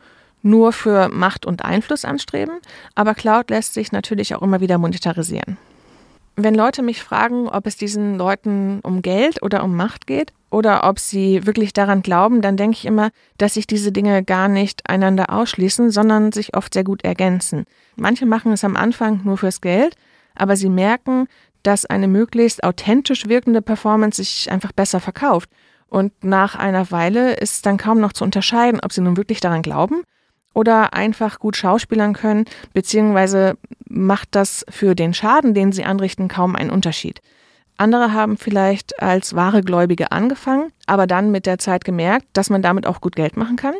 nur 0.42 0.72
für 0.72 1.08
Macht 1.08 1.46
und 1.46 1.64
Einfluss 1.64 2.04
anstreben, 2.04 2.58
aber 2.94 3.14
Cloud 3.14 3.50
lässt 3.50 3.74
sich 3.74 3.92
natürlich 3.92 4.34
auch 4.34 4.42
immer 4.42 4.60
wieder 4.60 4.78
monetarisieren. 4.78 5.56
Wenn 6.34 6.54
Leute 6.54 6.82
mich 6.82 7.02
fragen, 7.02 7.48
ob 7.48 7.66
es 7.66 7.76
diesen 7.76 8.16
Leuten 8.16 8.80
um 8.82 9.02
Geld 9.02 9.42
oder 9.42 9.62
um 9.62 9.76
Macht 9.76 10.06
geht 10.06 10.32
oder 10.50 10.88
ob 10.88 10.98
sie 10.98 11.46
wirklich 11.46 11.74
daran 11.74 12.00
glauben, 12.02 12.40
dann 12.40 12.56
denke 12.56 12.76
ich 12.78 12.86
immer, 12.86 13.10
dass 13.36 13.54
sich 13.54 13.66
diese 13.66 13.92
Dinge 13.92 14.24
gar 14.24 14.48
nicht 14.48 14.88
einander 14.88 15.30
ausschließen, 15.30 15.90
sondern 15.90 16.32
sich 16.32 16.56
oft 16.56 16.72
sehr 16.72 16.84
gut 16.84 17.04
ergänzen. 17.04 17.64
Manche 17.96 18.24
machen 18.24 18.52
es 18.52 18.64
am 18.64 18.76
Anfang 18.76 19.20
nur 19.24 19.36
fürs 19.36 19.60
Geld, 19.60 19.94
aber 20.34 20.56
sie 20.56 20.68
merken, 20.68 21.26
dass 21.62 21.86
eine 21.86 22.08
möglichst 22.08 22.64
authentisch 22.64 23.28
wirkende 23.28 23.62
Performance 23.62 24.22
sich 24.22 24.50
einfach 24.50 24.72
besser 24.72 25.00
verkauft. 25.00 25.48
Und 25.88 26.24
nach 26.24 26.56
einer 26.56 26.90
Weile 26.90 27.34
ist 27.34 27.66
dann 27.66 27.76
kaum 27.76 28.00
noch 28.00 28.12
zu 28.12 28.24
unterscheiden, 28.24 28.80
ob 28.82 28.92
sie 28.92 29.02
nun 29.02 29.16
wirklich 29.16 29.40
daran 29.40 29.62
glauben 29.62 30.02
oder 30.54 30.94
einfach 30.94 31.38
gut 31.38 31.56
schauspielern 31.56 32.14
können, 32.14 32.46
beziehungsweise 32.72 33.56
macht 33.88 34.28
das 34.32 34.64
für 34.68 34.94
den 34.94 35.14
Schaden, 35.14 35.54
den 35.54 35.72
sie 35.72 35.84
anrichten, 35.84 36.28
kaum 36.28 36.56
einen 36.56 36.70
Unterschied. 36.70 37.20
Andere 37.76 38.12
haben 38.12 38.36
vielleicht 38.36 39.02
als 39.02 39.34
wahre 39.34 39.62
Gläubige 39.62 40.12
angefangen, 40.12 40.72
aber 40.86 41.06
dann 41.06 41.30
mit 41.30 41.46
der 41.46 41.58
Zeit 41.58 41.84
gemerkt, 41.84 42.26
dass 42.32 42.50
man 42.50 42.62
damit 42.62 42.86
auch 42.86 43.00
gut 43.00 43.16
Geld 43.16 43.36
machen 43.36 43.56
kann. 43.56 43.74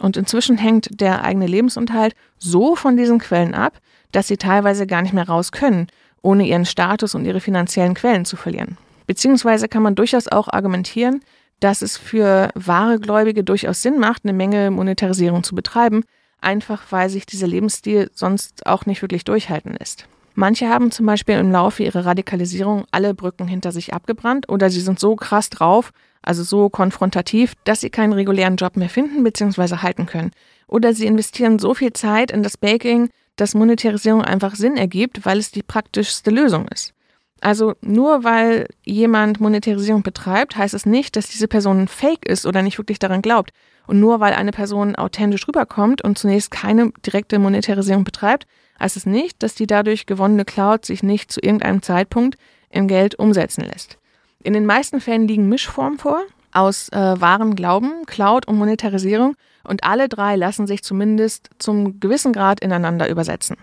Und 0.00 0.16
inzwischen 0.16 0.58
hängt 0.58 1.00
der 1.00 1.24
eigene 1.24 1.46
Lebensunterhalt 1.46 2.14
so 2.38 2.76
von 2.76 2.96
diesen 2.96 3.18
Quellen 3.18 3.54
ab, 3.54 3.78
dass 4.12 4.28
sie 4.28 4.36
teilweise 4.36 4.86
gar 4.86 5.02
nicht 5.02 5.14
mehr 5.14 5.28
raus 5.28 5.52
können, 5.52 5.88
ohne 6.22 6.46
ihren 6.46 6.66
Status 6.66 7.14
und 7.14 7.24
ihre 7.24 7.40
finanziellen 7.40 7.94
Quellen 7.94 8.24
zu 8.24 8.36
verlieren. 8.36 8.76
Beziehungsweise 9.06 9.68
kann 9.68 9.82
man 9.82 9.94
durchaus 9.94 10.28
auch 10.28 10.48
argumentieren, 10.48 11.22
dass 11.60 11.82
es 11.82 11.96
für 11.96 12.50
wahre 12.54 12.98
Gläubige 12.98 13.42
durchaus 13.44 13.82
Sinn 13.82 13.98
macht, 13.98 14.24
eine 14.24 14.32
Menge 14.32 14.70
Monetarisierung 14.70 15.42
zu 15.42 15.54
betreiben, 15.54 16.04
einfach 16.40 16.82
weil 16.90 17.10
sich 17.10 17.26
dieser 17.26 17.46
Lebensstil 17.46 18.10
sonst 18.14 18.66
auch 18.66 18.86
nicht 18.86 19.02
wirklich 19.02 19.24
durchhalten 19.24 19.74
lässt. 19.78 20.06
Manche 20.34 20.68
haben 20.68 20.92
zum 20.92 21.04
Beispiel 21.04 21.36
im 21.36 21.50
Laufe 21.50 21.82
ihrer 21.82 22.06
Radikalisierung 22.06 22.84
alle 22.92 23.12
Brücken 23.12 23.48
hinter 23.48 23.72
sich 23.72 23.92
abgebrannt 23.92 24.48
oder 24.48 24.70
sie 24.70 24.80
sind 24.80 25.00
so 25.00 25.16
krass 25.16 25.50
drauf, 25.50 25.90
also 26.22 26.44
so 26.44 26.68
konfrontativ, 26.68 27.54
dass 27.64 27.80
sie 27.80 27.90
keinen 27.90 28.12
regulären 28.12 28.54
Job 28.54 28.76
mehr 28.76 28.88
finden 28.88 29.24
bzw. 29.24 29.78
halten 29.78 30.06
können. 30.06 30.30
Oder 30.68 30.94
sie 30.94 31.06
investieren 31.06 31.58
so 31.58 31.74
viel 31.74 31.92
Zeit 31.92 32.30
in 32.30 32.44
das 32.44 32.56
Baking, 32.56 33.10
dass 33.40 33.54
Monetarisierung 33.54 34.22
einfach 34.22 34.54
Sinn 34.54 34.76
ergibt, 34.76 35.24
weil 35.24 35.38
es 35.38 35.50
die 35.50 35.62
praktischste 35.62 36.30
Lösung 36.30 36.66
ist. 36.68 36.92
Also 37.40 37.74
nur 37.80 38.24
weil 38.24 38.66
jemand 38.84 39.40
Monetarisierung 39.40 40.02
betreibt, 40.02 40.56
heißt 40.56 40.74
es 40.74 40.86
nicht, 40.86 41.14
dass 41.14 41.28
diese 41.28 41.46
Person 41.46 41.86
fake 41.86 42.26
ist 42.26 42.46
oder 42.46 42.62
nicht 42.62 42.78
wirklich 42.78 42.98
daran 42.98 43.22
glaubt. 43.22 43.52
Und 43.86 44.00
nur 44.00 44.20
weil 44.20 44.34
eine 44.34 44.50
Person 44.50 44.96
authentisch 44.96 45.46
rüberkommt 45.46 46.02
und 46.02 46.18
zunächst 46.18 46.50
keine 46.50 46.90
direkte 47.06 47.38
Monetarisierung 47.38 48.04
betreibt, 48.04 48.46
heißt 48.80 48.96
es 48.96 49.06
nicht, 49.06 49.42
dass 49.42 49.54
die 49.54 49.66
dadurch 49.66 50.06
gewonnene 50.06 50.44
Cloud 50.44 50.84
sich 50.84 51.02
nicht 51.02 51.30
zu 51.30 51.40
irgendeinem 51.40 51.80
Zeitpunkt 51.82 52.36
in 52.70 52.88
Geld 52.88 53.18
umsetzen 53.18 53.64
lässt. 53.64 53.98
In 54.42 54.52
den 54.52 54.66
meisten 54.66 55.00
Fällen 55.00 55.28
liegen 55.28 55.48
Mischformen 55.48 55.98
vor 55.98 56.22
aus 56.52 56.88
äh, 56.90 56.96
wahrem 57.20 57.54
Glauben, 57.54 58.04
Cloud 58.06 58.48
und 58.48 58.56
Monetarisierung 58.56 59.36
und 59.68 59.84
alle 59.84 60.08
drei 60.08 60.36
lassen 60.36 60.66
sich 60.66 60.82
zumindest 60.82 61.50
zum 61.58 62.00
gewissen 62.00 62.32
Grad 62.32 62.60
ineinander 62.60 63.08
übersetzen. 63.08 63.56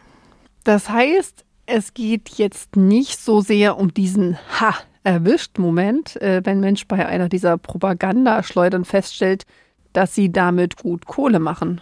Das 0.63 0.89
heißt, 0.89 1.43
es 1.65 1.93
geht 1.93 2.29
jetzt 2.37 2.75
nicht 2.75 3.19
so 3.19 3.41
sehr 3.41 3.77
um 3.77 3.93
diesen 3.93 4.37
Ha 4.59 4.75
erwischt 5.03 5.59
Moment, 5.59 6.19
äh, 6.21 6.41
wenn 6.43 6.59
Mensch 6.59 6.87
bei 6.87 7.05
einer 7.05 7.29
dieser 7.29 7.57
Propagandaschleudern 7.57 8.85
feststellt, 8.85 9.45
dass 9.93 10.15
sie 10.15 10.31
damit 10.31 10.77
gut 10.77 11.05
Kohle 11.05 11.39
machen. 11.39 11.79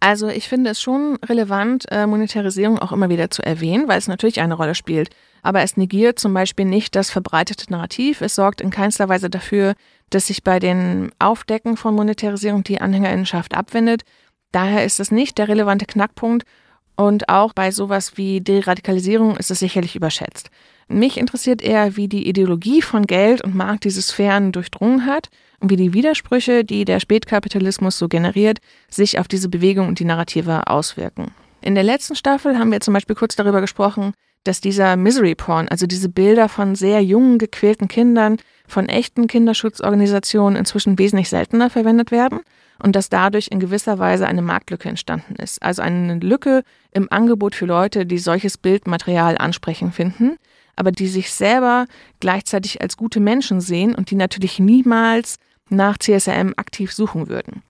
Also 0.00 0.28
ich 0.28 0.48
finde 0.48 0.70
es 0.70 0.80
schon 0.80 1.16
relevant, 1.24 1.84
äh, 1.90 2.06
Monetarisierung 2.06 2.78
auch 2.78 2.92
immer 2.92 3.08
wieder 3.08 3.30
zu 3.30 3.42
erwähnen, 3.42 3.88
weil 3.88 3.98
es 3.98 4.08
natürlich 4.08 4.40
eine 4.40 4.54
Rolle 4.54 4.74
spielt. 4.74 5.10
Aber 5.42 5.62
es 5.62 5.76
negiert 5.76 6.18
zum 6.18 6.34
Beispiel 6.34 6.64
nicht 6.64 6.94
das 6.94 7.10
verbreitete 7.10 7.70
Narrativ. 7.70 8.20
Es 8.20 8.34
sorgt 8.34 8.60
in 8.60 8.70
keinster 8.70 9.08
Weise 9.08 9.30
dafür, 9.30 9.74
dass 10.10 10.26
sich 10.26 10.42
bei 10.42 10.58
den 10.58 11.10
Aufdecken 11.18 11.76
von 11.76 11.94
Monetarisierung 11.94 12.64
die 12.64 12.80
Anhängerinnenschaft 12.80 13.54
abwendet. 13.54 14.02
Daher 14.52 14.84
ist 14.84 15.00
es 15.00 15.10
nicht 15.10 15.38
der 15.38 15.48
relevante 15.48 15.86
Knackpunkt 15.86 16.44
und 16.96 17.28
auch 17.28 17.52
bei 17.52 17.70
sowas 17.70 18.16
wie 18.16 18.40
Deradikalisierung 18.40 19.36
ist 19.36 19.50
es 19.50 19.58
sicherlich 19.58 19.96
überschätzt. 19.96 20.50
Mich 20.88 21.18
interessiert 21.18 21.62
eher, 21.62 21.96
wie 21.96 22.08
die 22.08 22.28
Ideologie 22.28 22.80
von 22.80 23.06
Geld 23.06 23.42
und 23.42 23.54
Markt 23.54 23.84
diese 23.84 24.00
Sphären 24.00 24.52
durchdrungen 24.52 25.04
hat 25.04 25.28
und 25.60 25.70
wie 25.70 25.76
die 25.76 25.92
Widersprüche, 25.92 26.64
die 26.64 26.84
der 26.84 27.00
Spätkapitalismus 27.00 27.98
so 27.98 28.08
generiert, 28.08 28.58
sich 28.88 29.18
auf 29.18 29.28
diese 29.28 29.48
Bewegung 29.48 29.88
und 29.88 29.98
die 29.98 30.04
Narrative 30.04 30.68
auswirken. 30.68 31.32
In 31.60 31.74
der 31.74 31.84
letzten 31.84 32.14
Staffel 32.14 32.58
haben 32.58 32.70
wir 32.70 32.80
zum 32.80 32.94
Beispiel 32.94 33.16
kurz 33.16 33.36
darüber 33.36 33.60
gesprochen, 33.60 34.14
dass 34.46 34.60
dieser 34.60 34.96
Misery 34.96 35.34
Porn, 35.34 35.68
also 35.68 35.86
diese 35.86 36.08
Bilder 36.08 36.48
von 36.48 36.74
sehr 36.74 37.02
jungen, 37.02 37.38
gequälten 37.38 37.88
Kindern, 37.88 38.38
von 38.68 38.88
echten 38.88 39.26
Kinderschutzorganisationen 39.26 40.58
inzwischen 40.58 40.98
wesentlich 40.98 41.28
seltener 41.28 41.70
verwendet 41.70 42.10
werden 42.10 42.40
und 42.82 42.96
dass 42.96 43.08
dadurch 43.08 43.48
in 43.48 43.60
gewisser 43.60 43.98
Weise 43.98 44.26
eine 44.26 44.42
Marktlücke 44.42 44.88
entstanden 44.88 45.36
ist. 45.36 45.62
Also 45.62 45.82
eine 45.82 46.18
Lücke 46.18 46.62
im 46.92 47.10
Angebot 47.10 47.54
für 47.54 47.66
Leute, 47.66 48.06
die 48.06 48.18
solches 48.18 48.58
Bildmaterial 48.58 49.38
ansprechend 49.38 49.94
finden, 49.94 50.36
aber 50.74 50.92
die 50.92 51.08
sich 51.08 51.32
selber 51.32 51.86
gleichzeitig 52.20 52.82
als 52.82 52.96
gute 52.96 53.20
Menschen 53.20 53.60
sehen 53.60 53.94
und 53.94 54.10
die 54.10 54.16
natürlich 54.16 54.58
niemals 54.58 55.36
nach 55.68 55.98
CSRM 55.98 56.54
aktiv 56.56 56.92
suchen 56.92 57.28
würden. 57.28 57.62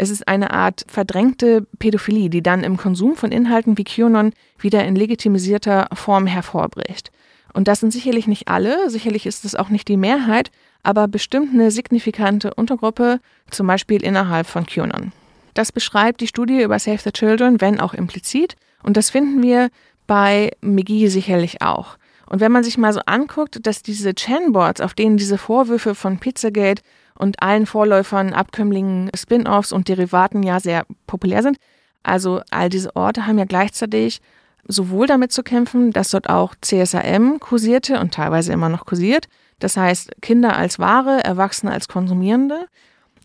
Es 0.00 0.10
ist 0.10 0.28
eine 0.28 0.52
Art 0.52 0.84
verdrängte 0.86 1.66
Pädophilie, 1.80 2.30
die 2.30 2.42
dann 2.42 2.62
im 2.62 2.76
Konsum 2.76 3.16
von 3.16 3.32
Inhalten 3.32 3.76
wie 3.76 3.84
QAnon 3.84 4.32
wieder 4.58 4.84
in 4.84 4.94
legitimisierter 4.94 5.88
Form 5.92 6.28
hervorbricht. 6.28 7.10
Und 7.52 7.66
das 7.66 7.80
sind 7.80 7.92
sicherlich 7.92 8.28
nicht 8.28 8.46
alle, 8.46 8.90
sicherlich 8.90 9.26
ist 9.26 9.44
es 9.44 9.56
auch 9.56 9.70
nicht 9.70 9.88
die 9.88 9.96
Mehrheit, 9.96 10.52
aber 10.84 11.08
bestimmt 11.08 11.52
eine 11.52 11.72
signifikante 11.72 12.54
Untergruppe, 12.54 13.18
zum 13.50 13.66
Beispiel 13.66 14.04
innerhalb 14.04 14.46
von 14.46 14.66
QAnon. 14.66 15.12
Das 15.54 15.72
beschreibt 15.72 16.20
die 16.20 16.28
Studie 16.28 16.62
über 16.62 16.78
Save 16.78 16.98
the 16.98 17.10
Children, 17.10 17.60
wenn 17.60 17.80
auch 17.80 17.92
implizit, 17.92 18.54
und 18.84 18.96
das 18.96 19.10
finden 19.10 19.42
wir 19.42 19.68
bei 20.06 20.52
McGee 20.60 21.08
sicherlich 21.08 21.60
auch. 21.60 21.98
Und 22.26 22.40
wenn 22.40 22.52
man 22.52 22.62
sich 22.62 22.78
mal 22.78 22.92
so 22.92 23.00
anguckt, 23.06 23.66
dass 23.66 23.82
diese 23.82 24.12
Chanboards, 24.14 24.80
auf 24.80 24.94
denen 24.94 25.16
diese 25.16 25.38
Vorwürfe 25.38 25.96
von 25.96 26.18
Pizzagate 26.18 26.82
und 27.18 27.42
allen 27.42 27.66
Vorläufern, 27.66 28.32
Abkömmlingen, 28.32 29.10
Spin-offs 29.14 29.72
und 29.72 29.88
Derivaten 29.88 30.42
ja 30.42 30.60
sehr 30.60 30.86
populär 31.06 31.42
sind, 31.42 31.58
also 32.02 32.40
all 32.50 32.68
diese 32.68 32.94
Orte 32.96 33.26
haben 33.26 33.38
ja 33.38 33.44
gleichzeitig 33.44 34.20
sowohl 34.66 35.06
damit 35.06 35.32
zu 35.32 35.42
kämpfen, 35.42 35.92
dass 35.92 36.10
dort 36.10 36.28
auch 36.28 36.54
CSAM 36.60 37.40
kursierte 37.40 38.00
und 38.00 38.14
teilweise 38.14 38.52
immer 38.52 38.68
noch 38.68 38.86
kursiert, 38.86 39.26
das 39.58 39.76
heißt 39.76 40.12
Kinder 40.22 40.56
als 40.56 40.78
Ware, 40.78 41.24
Erwachsene 41.24 41.72
als 41.72 41.88
Konsumierende, 41.88 42.66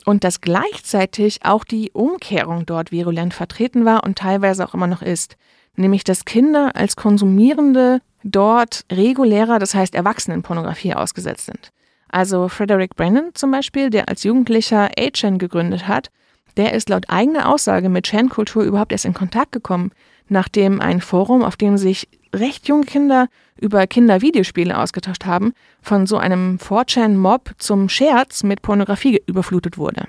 und 0.05 0.23
dass 0.23 0.41
gleichzeitig 0.41 1.45
auch 1.45 1.63
die 1.63 1.91
Umkehrung 1.91 2.65
dort 2.65 2.91
virulent 2.91 3.33
vertreten 3.33 3.85
war 3.85 4.03
und 4.03 4.17
teilweise 4.17 4.67
auch 4.67 4.73
immer 4.73 4.87
noch 4.87 5.01
ist, 5.01 5.37
nämlich 5.75 6.03
dass 6.03 6.25
Kinder 6.25 6.75
als 6.75 6.95
Konsumierende 6.95 8.01
dort 8.23 8.85
regulärer, 8.91 9.59
das 9.59 9.75
heißt 9.75 9.95
Erwachsenenpornografie 9.95 10.93
ausgesetzt 10.93 11.45
sind. 11.45 11.71
Also 12.13 12.47
Frederick 12.47 12.95
Brennan 12.95 13.31
zum 13.33 13.49
Beispiel, 13.49 13.89
der 13.89 14.07
als 14.07 14.21
Jugendlicher 14.23 14.91
A-Chan 14.99 15.39
gegründet 15.39 15.87
hat, 15.87 16.11
der 16.57 16.73
ist 16.73 16.89
laut 16.89 17.05
eigener 17.09 17.49
Aussage 17.49 17.89
mit 17.89 18.05
Chan-Kultur 18.05 18.61
überhaupt 18.61 18.91
erst 18.91 19.05
in 19.05 19.15
Kontakt 19.15 19.51
gekommen, 19.51 19.91
nachdem 20.29 20.79
ein 20.79 21.01
Forum, 21.01 21.41
auf 21.41 21.57
dem 21.57 21.75
sich 21.75 22.07
recht 22.31 22.67
junge 22.67 22.85
Kinder 22.85 23.29
über 23.59 23.87
Kindervideospiele 23.87 24.77
ausgetauscht 24.77 25.25
haben, 25.25 25.53
von 25.81 26.05
so 26.05 26.17
einem 26.17 26.57
4chan-Mob 26.57 27.55
zum 27.57 27.89
Scherz 27.89 28.43
mit 28.43 28.61
Pornografie 28.61 29.19
überflutet 29.25 29.79
wurde. 29.79 30.03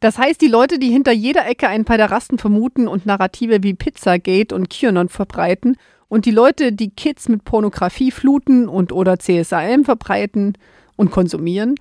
Das 0.00 0.18
heißt, 0.18 0.42
die 0.42 0.48
Leute, 0.48 0.78
die 0.78 0.90
hinter 0.90 1.12
jeder 1.12 1.48
Ecke 1.48 1.68
einen 1.68 1.86
Pederasten 1.86 2.36
vermuten 2.36 2.86
und 2.86 3.06
Narrative 3.06 3.62
wie 3.62 3.72
Pizzagate 3.72 4.54
und 4.54 4.68
QAnon 4.68 5.08
verbreiten 5.08 5.78
und 6.08 6.26
die 6.26 6.30
Leute, 6.30 6.74
die 6.74 6.90
Kids 6.90 7.30
mit 7.30 7.44
Pornografie 7.44 8.10
fluten 8.10 8.68
und 8.68 8.92
oder 8.92 9.18
CSAM 9.18 9.86
verbreiten 9.86 10.58
und 11.00 11.10
konsumieren, 11.10 11.76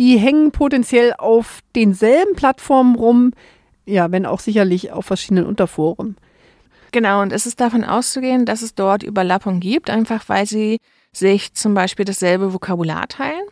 die 0.00 0.18
hängen 0.18 0.50
potenziell 0.50 1.14
auf 1.16 1.60
denselben 1.76 2.34
Plattformen 2.34 2.96
rum, 2.96 3.32
ja, 3.86 4.10
wenn 4.10 4.26
auch 4.26 4.40
sicherlich 4.40 4.90
auf 4.90 5.06
verschiedenen 5.06 5.46
Unterforen. 5.46 6.16
Genau, 6.90 7.22
und 7.22 7.32
es 7.32 7.46
ist 7.46 7.60
davon 7.60 7.84
auszugehen, 7.84 8.46
dass 8.46 8.62
es 8.62 8.74
dort 8.74 9.04
Überlappung 9.04 9.60
gibt, 9.60 9.90
einfach 9.90 10.28
weil 10.28 10.44
sie 10.46 10.78
sich 11.12 11.54
zum 11.54 11.74
Beispiel 11.74 12.04
dasselbe 12.04 12.52
Vokabular 12.52 13.06
teilen, 13.06 13.44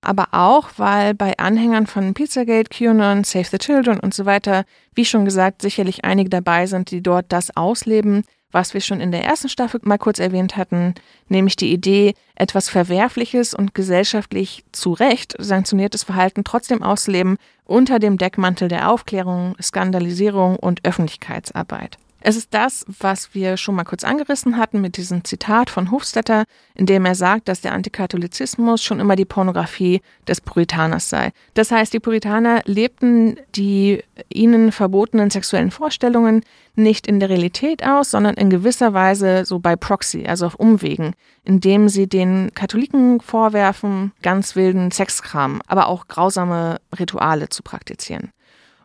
aber 0.00 0.28
auch, 0.30 0.70
weil 0.76 1.14
bei 1.14 1.36
Anhängern 1.38 1.88
von 1.88 2.14
Pizzagate, 2.14 2.70
QAnon, 2.70 3.24
Save 3.24 3.48
the 3.50 3.58
Children 3.58 3.98
und 3.98 4.14
so 4.14 4.26
weiter, 4.26 4.64
wie 4.94 5.04
schon 5.04 5.24
gesagt, 5.24 5.62
sicherlich 5.62 6.04
einige 6.04 6.30
dabei 6.30 6.66
sind, 6.66 6.92
die 6.92 7.02
dort 7.02 7.26
das 7.30 7.56
ausleben, 7.56 8.24
was 8.52 8.74
wir 8.74 8.80
schon 8.80 9.00
in 9.00 9.10
der 9.10 9.24
ersten 9.24 9.48
Staffel 9.48 9.80
mal 9.82 9.98
kurz 9.98 10.18
erwähnt 10.18 10.56
hatten, 10.56 10.94
nämlich 11.28 11.56
die 11.56 11.72
Idee, 11.72 12.14
etwas 12.36 12.68
Verwerfliches 12.68 13.54
und 13.54 13.74
gesellschaftlich 13.74 14.64
zu 14.72 14.92
Recht 14.92 15.34
sanktioniertes 15.38 16.04
Verhalten 16.04 16.44
trotzdem 16.44 16.82
auszuleben 16.82 17.38
unter 17.64 17.98
dem 17.98 18.18
Deckmantel 18.18 18.68
der 18.68 18.90
Aufklärung, 18.90 19.56
Skandalisierung 19.60 20.56
und 20.56 20.84
Öffentlichkeitsarbeit. 20.84 21.98
Es 22.24 22.36
ist 22.36 22.54
das, 22.54 22.86
was 23.00 23.34
wir 23.34 23.56
schon 23.56 23.74
mal 23.74 23.84
kurz 23.84 24.04
angerissen 24.04 24.56
hatten 24.56 24.80
mit 24.80 24.96
diesem 24.96 25.24
Zitat 25.24 25.70
von 25.70 25.90
Hofstetter, 25.90 26.44
in 26.74 26.86
dem 26.86 27.04
er 27.04 27.16
sagt, 27.16 27.48
dass 27.48 27.60
der 27.60 27.72
Antikatholizismus 27.72 28.82
schon 28.82 29.00
immer 29.00 29.16
die 29.16 29.24
Pornografie 29.24 30.00
des 30.28 30.40
Puritaners 30.40 31.08
sei. 31.08 31.32
Das 31.54 31.72
heißt, 31.72 31.92
die 31.92 31.98
Puritaner 31.98 32.62
lebten 32.64 33.38
die 33.56 34.04
ihnen 34.28 34.70
verbotenen 34.70 35.30
sexuellen 35.30 35.72
Vorstellungen 35.72 36.44
nicht 36.76 37.08
in 37.08 37.18
der 37.18 37.28
Realität 37.28 37.84
aus, 37.84 38.12
sondern 38.12 38.34
in 38.34 38.50
gewisser 38.50 38.94
Weise 38.94 39.44
so 39.44 39.58
bei 39.58 39.74
Proxy, 39.74 40.24
also 40.26 40.46
auf 40.46 40.54
Umwegen, 40.54 41.14
indem 41.44 41.88
sie 41.88 42.06
den 42.06 42.52
Katholiken 42.54 43.20
vorwerfen, 43.20 44.12
ganz 44.22 44.54
wilden 44.54 44.92
Sexkram, 44.92 45.60
aber 45.66 45.88
auch 45.88 46.06
grausame 46.06 46.80
Rituale 46.96 47.48
zu 47.48 47.64
praktizieren. 47.64 48.30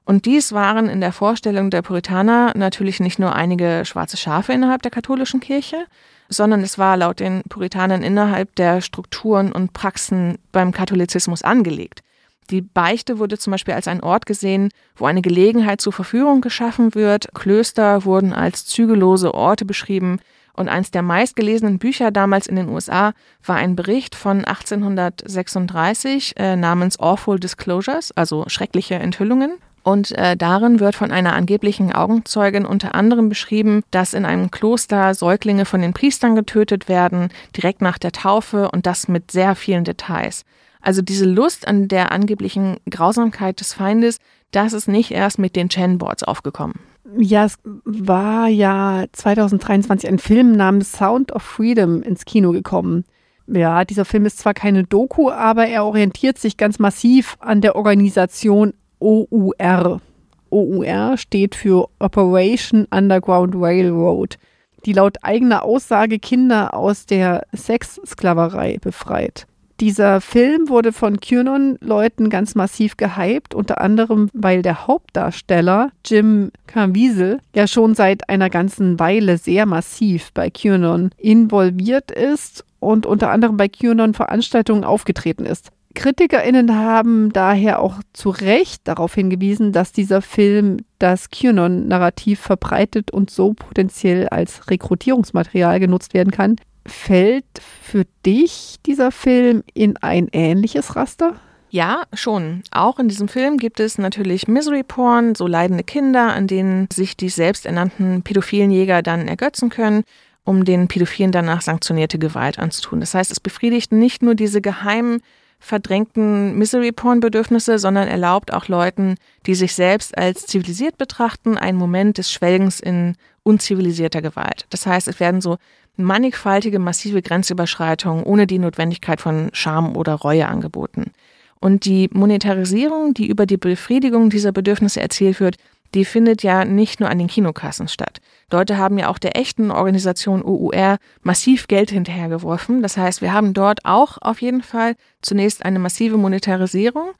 Und 0.07 0.25
dies 0.25 0.53
waren 0.53 0.87
in 0.87 1.01
der 1.01 1.11
Vorstellung 1.11 1.69
der 1.69 1.81
Puritaner 1.81 2.53
natürlich 2.55 3.01
nicht 3.01 3.19
nur 3.19 3.35
einige 3.35 3.83
schwarze 3.83 4.15
Schafe 4.15 4.53
innerhalb 4.53 4.81
der 4.81 4.89
katholischen 4.89 5.41
Kirche, 5.41 5.85
sondern 6.29 6.61
es 6.61 6.77
war 6.77 6.95
laut 6.95 7.19
den 7.19 7.41
Puritanern 7.49 8.03
innerhalb 8.03 8.55
der 8.55 8.79
Strukturen 8.79 9.51
und 9.51 9.73
Praxen 9.73 10.37
beim 10.53 10.71
Katholizismus 10.71 11.41
angelegt. 11.41 12.03
Die 12.49 12.61
Beichte 12.61 13.19
wurde 13.19 13.37
zum 13.37 13.51
Beispiel 13.51 13.73
als 13.73 13.89
ein 13.89 14.01
Ort 14.01 14.25
gesehen, 14.25 14.69
wo 14.95 15.07
eine 15.07 15.21
Gelegenheit 15.21 15.81
zur 15.81 15.91
Verführung 15.91 16.39
geschaffen 16.39 16.95
wird. 16.95 17.27
Klöster 17.33 18.05
wurden 18.05 18.31
als 18.31 18.65
zügellose 18.65 19.33
Orte 19.33 19.65
beschrieben. 19.65 20.21
Und 20.53 20.69
eins 20.69 20.89
der 20.89 21.01
meistgelesenen 21.01 21.79
Bücher 21.79 22.11
damals 22.11 22.47
in 22.47 22.55
den 22.55 22.69
USA 22.69 23.11
war 23.45 23.57
ein 23.57 23.75
Bericht 23.75 24.15
von 24.15 24.45
1836 24.45 26.35
äh, 26.37 26.55
namens 26.55 26.97
Awful 26.97 27.41
Disclosures, 27.41 28.13
also 28.15 28.45
schreckliche 28.47 28.95
Enthüllungen. 28.95 29.57
Und 29.87 30.11
äh, 30.17 30.35
darin 30.35 30.81
wird 30.81 30.95
von 30.95 31.11
einer 31.11 31.31
angeblichen 31.31 31.93
Augenzeugin 31.93 32.65
unter 32.65 32.93
anderem 32.93 33.29
beschrieben, 33.29 33.83
dass 33.89 34.13
in 34.13 34.25
einem 34.25 34.51
Kloster 34.51 35.13
Säuglinge 35.13 35.63
von 35.63 35.81
den 35.81 35.93
Priestern 35.93 36.35
getötet 36.35 36.89
werden, 36.89 37.29
direkt 37.55 37.81
nach 37.81 37.97
der 37.97 38.11
Taufe 38.11 38.69
und 38.69 38.85
das 38.85 39.07
mit 39.07 39.31
sehr 39.31 39.55
vielen 39.55 39.85
Details. 39.85 40.43
Also 40.81 41.01
diese 41.01 41.23
Lust 41.23 41.69
an 41.69 41.87
der 41.87 42.11
angeblichen 42.11 42.81
Grausamkeit 42.89 43.61
des 43.61 43.71
Feindes, 43.71 44.17
das 44.51 44.73
ist 44.73 44.89
nicht 44.89 45.11
erst 45.11 45.39
mit 45.39 45.55
den 45.55 45.69
Chan-Boards 45.69 46.23
aufgekommen. 46.23 46.81
Ja, 47.17 47.45
es 47.45 47.57
war 47.85 48.49
ja 48.49 49.05
2023 49.13 50.09
ein 50.09 50.19
Film 50.19 50.51
namens 50.51 50.91
Sound 50.91 51.31
of 51.31 51.43
Freedom 51.43 52.01
ins 52.03 52.25
Kino 52.25 52.51
gekommen. 52.51 53.05
Ja, 53.47 53.85
dieser 53.85 54.03
Film 54.03 54.25
ist 54.25 54.39
zwar 54.39 54.53
keine 54.53 54.83
Doku, 54.83 55.29
aber 55.31 55.65
er 55.65 55.85
orientiert 55.85 56.39
sich 56.39 56.57
ganz 56.57 56.77
massiv 56.77 57.37
an 57.39 57.61
der 57.61 57.77
Organisation 57.77 58.73
OUR. 58.99 60.01
OUR 60.49 61.17
steht 61.17 61.55
für 61.55 61.89
Operation 61.99 62.87
Underground 62.89 63.55
Railroad, 63.55 64.37
die 64.85 64.93
laut 64.93 65.17
eigener 65.21 65.63
Aussage 65.63 66.19
Kinder 66.19 66.73
aus 66.73 67.05
der 67.05 67.45
Sexsklaverei 67.53 68.77
befreit. 68.81 69.47
Dieser 69.79 70.21
Film 70.21 70.69
wurde 70.69 70.91
von 70.91 71.19
QAnon-Leuten 71.19 72.31
ganz 72.31 72.55
massiv 72.55 72.97
gehypt, 72.97 73.53
unter 73.53 73.79
anderem, 73.79 74.29
weil 74.33 74.63
der 74.63 74.87
Hauptdarsteller 74.87 75.91
Jim 76.03 76.51
Caviezel 76.65 77.41
ja 77.53 77.67
schon 77.67 77.93
seit 77.93 78.27
einer 78.27 78.49
ganzen 78.49 78.99
Weile 78.99 79.37
sehr 79.37 79.67
massiv 79.67 80.31
bei 80.33 80.49
QAnon 80.49 81.11
involviert 81.17 82.09
ist 82.09 82.65
und 82.79 83.05
unter 83.05 83.29
anderem 83.29 83.57
bei 83.57 83.67
QAnon-Veranstaltungen 83.67 84.83
aufgetreten 84.83 85.45
ist. 85.45 85.71
KritikerInnen 85.97 86.75
haben 86.75 87.33
daher 87.33 87.79
auch 87.79 87.95
zu 88.13 88.29
Recht 88.29 88.87
darauf 88.87 89.15
hingewiesen, 89.15 89.71
dass 89.71 89.91
dieser 89.91 90.21
Film 90.21 90.77
das 90.99 91.31
QAnon-Narrativ 91.31 92.39
verbreitet 92.39 93.09
und 93.09 93.31
so 93.31 93.55
potenziell 93.55 94.29
als 94.29 94.69
Rekrutierungsmaterial 94.69 95.79
genutzt 95.79 96.13
werden 96.13 96.29
kann. 96.29 96.57
Fällt 96.85 97.45
für 97.81 98.05
dich 98.27 98.75
dieser 98.85 99.11
Film 99.11 99.63
in 99.73 99.97
ein 99.97 100.27
ähnliches 100.31 100.95
Raster? 100.95 101.33
Ja, 101.71 102.03
schon. 102.13 102.61
Auch 102.69 102.99
in 102.99 103.07
diesem 103.09 103.27
Film 103.27 103.57
gibt 103.57 103.79
es 103.79 103.97
natürlich 103.97 104.47
Misery 104.47 104.83
Porn, 104.83 105.33
so 105.33 105.47
leidende 105.47 105.83
Kinder, 105.83 106.31
an 106.31 106.45
denen 106.45 106.87
sich 106.93 107.17
die 107.17 107.29
selbsternannten 107.29 108.21
pädophilen 108.21 108.69
Jäger 108.69 109.01
dann 109.01 109.27
ergötzen 109.27 109.69
können, 109.69 110.03
um 110.43 110.63
den 110.63 110.87
Pädophilen 110.87 111.31
danach 111.31 111.63
sanktionierte 111.63 112.19
Gewalt 112.19 112.59
anzutun. 112.59 112.99
Das 112.99 113.15
heißt, 113.15 113.31
es 113.31 113.39
befriedigt 113.39 113.91
nicht 113.91 114.21
nur 114.21 114.35
diese 114.35 114.61
geheimen 114.61 115.21
verdrängten 115.59 116.57
Misery-Porn-Bedürfnisse, 116.57 117.79
sondern 117.79 118.07
erlaubt 118.07 118.53
auch 118.53 118.67
Leuten, 118.67 119.15
die 119.45 119.55
sich 119.55 119.73
selbst 119.73 120.17
als 120.17 120.45
zivilisiert 120.45 120.97
betrachten, 120.97 121.57
einen 121.57 121.77
Moment 121.77 122.17
des 122.17 122.31
Schwelgens 122.31 122.79
in 122.79 123.15
unzivilisierter 123.43 124.21
Gewalt. 124.21 124.65
Das 124.69 124.85
heißt, 124.85 125.07
es 125.07 125.19
werden 125.19 125.41
so 125.41 125.57
mannigfaltige, 125.95 126.79
massive 126.79 127.21
Grenzüberschreitungen 127.21 128.23
ohne 128.23 128.47
die 128.47 128.59
Notwendigkeit 128.59 129.19
von 129.19 129.49
Scham 129.53 129.95
oder 129.95 130.13
Reue 130.13 130.47
angeboten. 130.47 131.11
Und 131.59 131.85
die 131.85 132.09
Monetarisierung, 132.13 133.15
die 133.15 133.27
über 133.27 133.47
die 133.47 133.57
Befriedigung 133.57 134.29
dieser 134.29 134.51
Bedürfnisse 134.51 135.01
erzielt 135.01 135.39
wird, 135.39 135.57
die 135.93 136.05
findet 136.05 136.43
ja 136.43 136.65
nicht 136.65 136.99
nur 136.99 137.09
an 137.09 137.17
den 137.17 137.27
Kinokassen 137.27 137.87
statt. 137.87 138.19
Leute 138.51 138.77
haben 138.77 138.97
ja 138.97 139.09
auch 139.09 139.17
der 139.17 139.37
echten 139.37 139.71
Organisation 139.71 140.43
OUR 140.43 140.97
massiv 141.21 141.67
Geld 141.67 141.91
hinterhergeworfen. 141.91 142.81
Das 142.81 142.97
heißt, 142.97 143.21
wir 143.21 143.33
haben 143.33 143.53
dort 143.53 143.83
auch 143.83 144.17
auf 144.21 144.41
jeden 144.41 144.63
Fall 144.63 144.95
zunächst 145.21 145.65
eine 145.65 145.79
massive 145.79 146.17
Monetarisierung. 146.17 147.11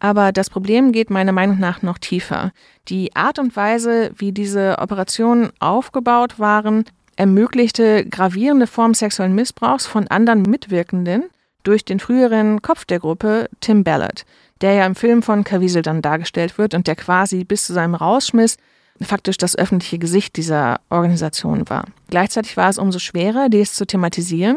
Aber 0.00 0.30
das 0.30 0.50
Problem 0.50 0.92
geht 0.92 1.10
meiner 1.10 1.32
Meinung 1.32 1.58
nach 1.58 1.82
noch 1.82 1.98
tiefer. 1.98 2.52
Die 2.88 3.16
Art 3.16 3.38
und 3.38 3.56
Weise, 3.56 4.12
wie 4.16 4.30
diese 4.32 4.76
Operationen 4.78 5.50
aufgebaut 5.58 6.38
waren, 6.38 6.84
ermöglichte 7.16 8.04
gravierende 8.04 8.68
Formen 8.68 8.94
sexuellen 8.94 9.34
Missbrauchs 9.34 9.86
von 9.86 10.06
anderen 10.06 10.42
Mitwirkenden 10.42 11.24
durch 11.64 11.84
den 11.84 11.98
früheren 11.98 12.62
Kopf 12.62 12.84
der 12.84 13.00
Gruppe, 13.00 13.48
Tim 13.60 13.82
Ballard 13.82 14.24
der 14.60 14.74
ja 14.74 14.86
im 14.86 14.94
Film 14.94 15.22
von 15.22 15.44
Caviezel 15.44 15.82
dann 15.82 16.02
dargestellt 16.02 16.58
wird 16.58 16.74
und 16.74 16.86
der 16.86 16.96
quasi 16.96 17.44
bis 17.44 17.66
zu 17.66 17.72
seinem 17.72 17.94
Rausschmiss 17.94 18.56
faktisch 19.00 19.36
das 19.36 19.56
öffentliche 19.56 19.98
Gesicht 19.98 20.36
dieser 20.36 20.80
Organisation 20.90 21.68
war. 21.68 21.84
Gleichzeitig 22.08 22.56
war 22.56 22.68
es 22.68 22.78
umso 22.78 22.98
schwerer, 22.98 23.48
dies 23.48 23.74
zu 23.74 23.86
thematisieren, 23.86 24.56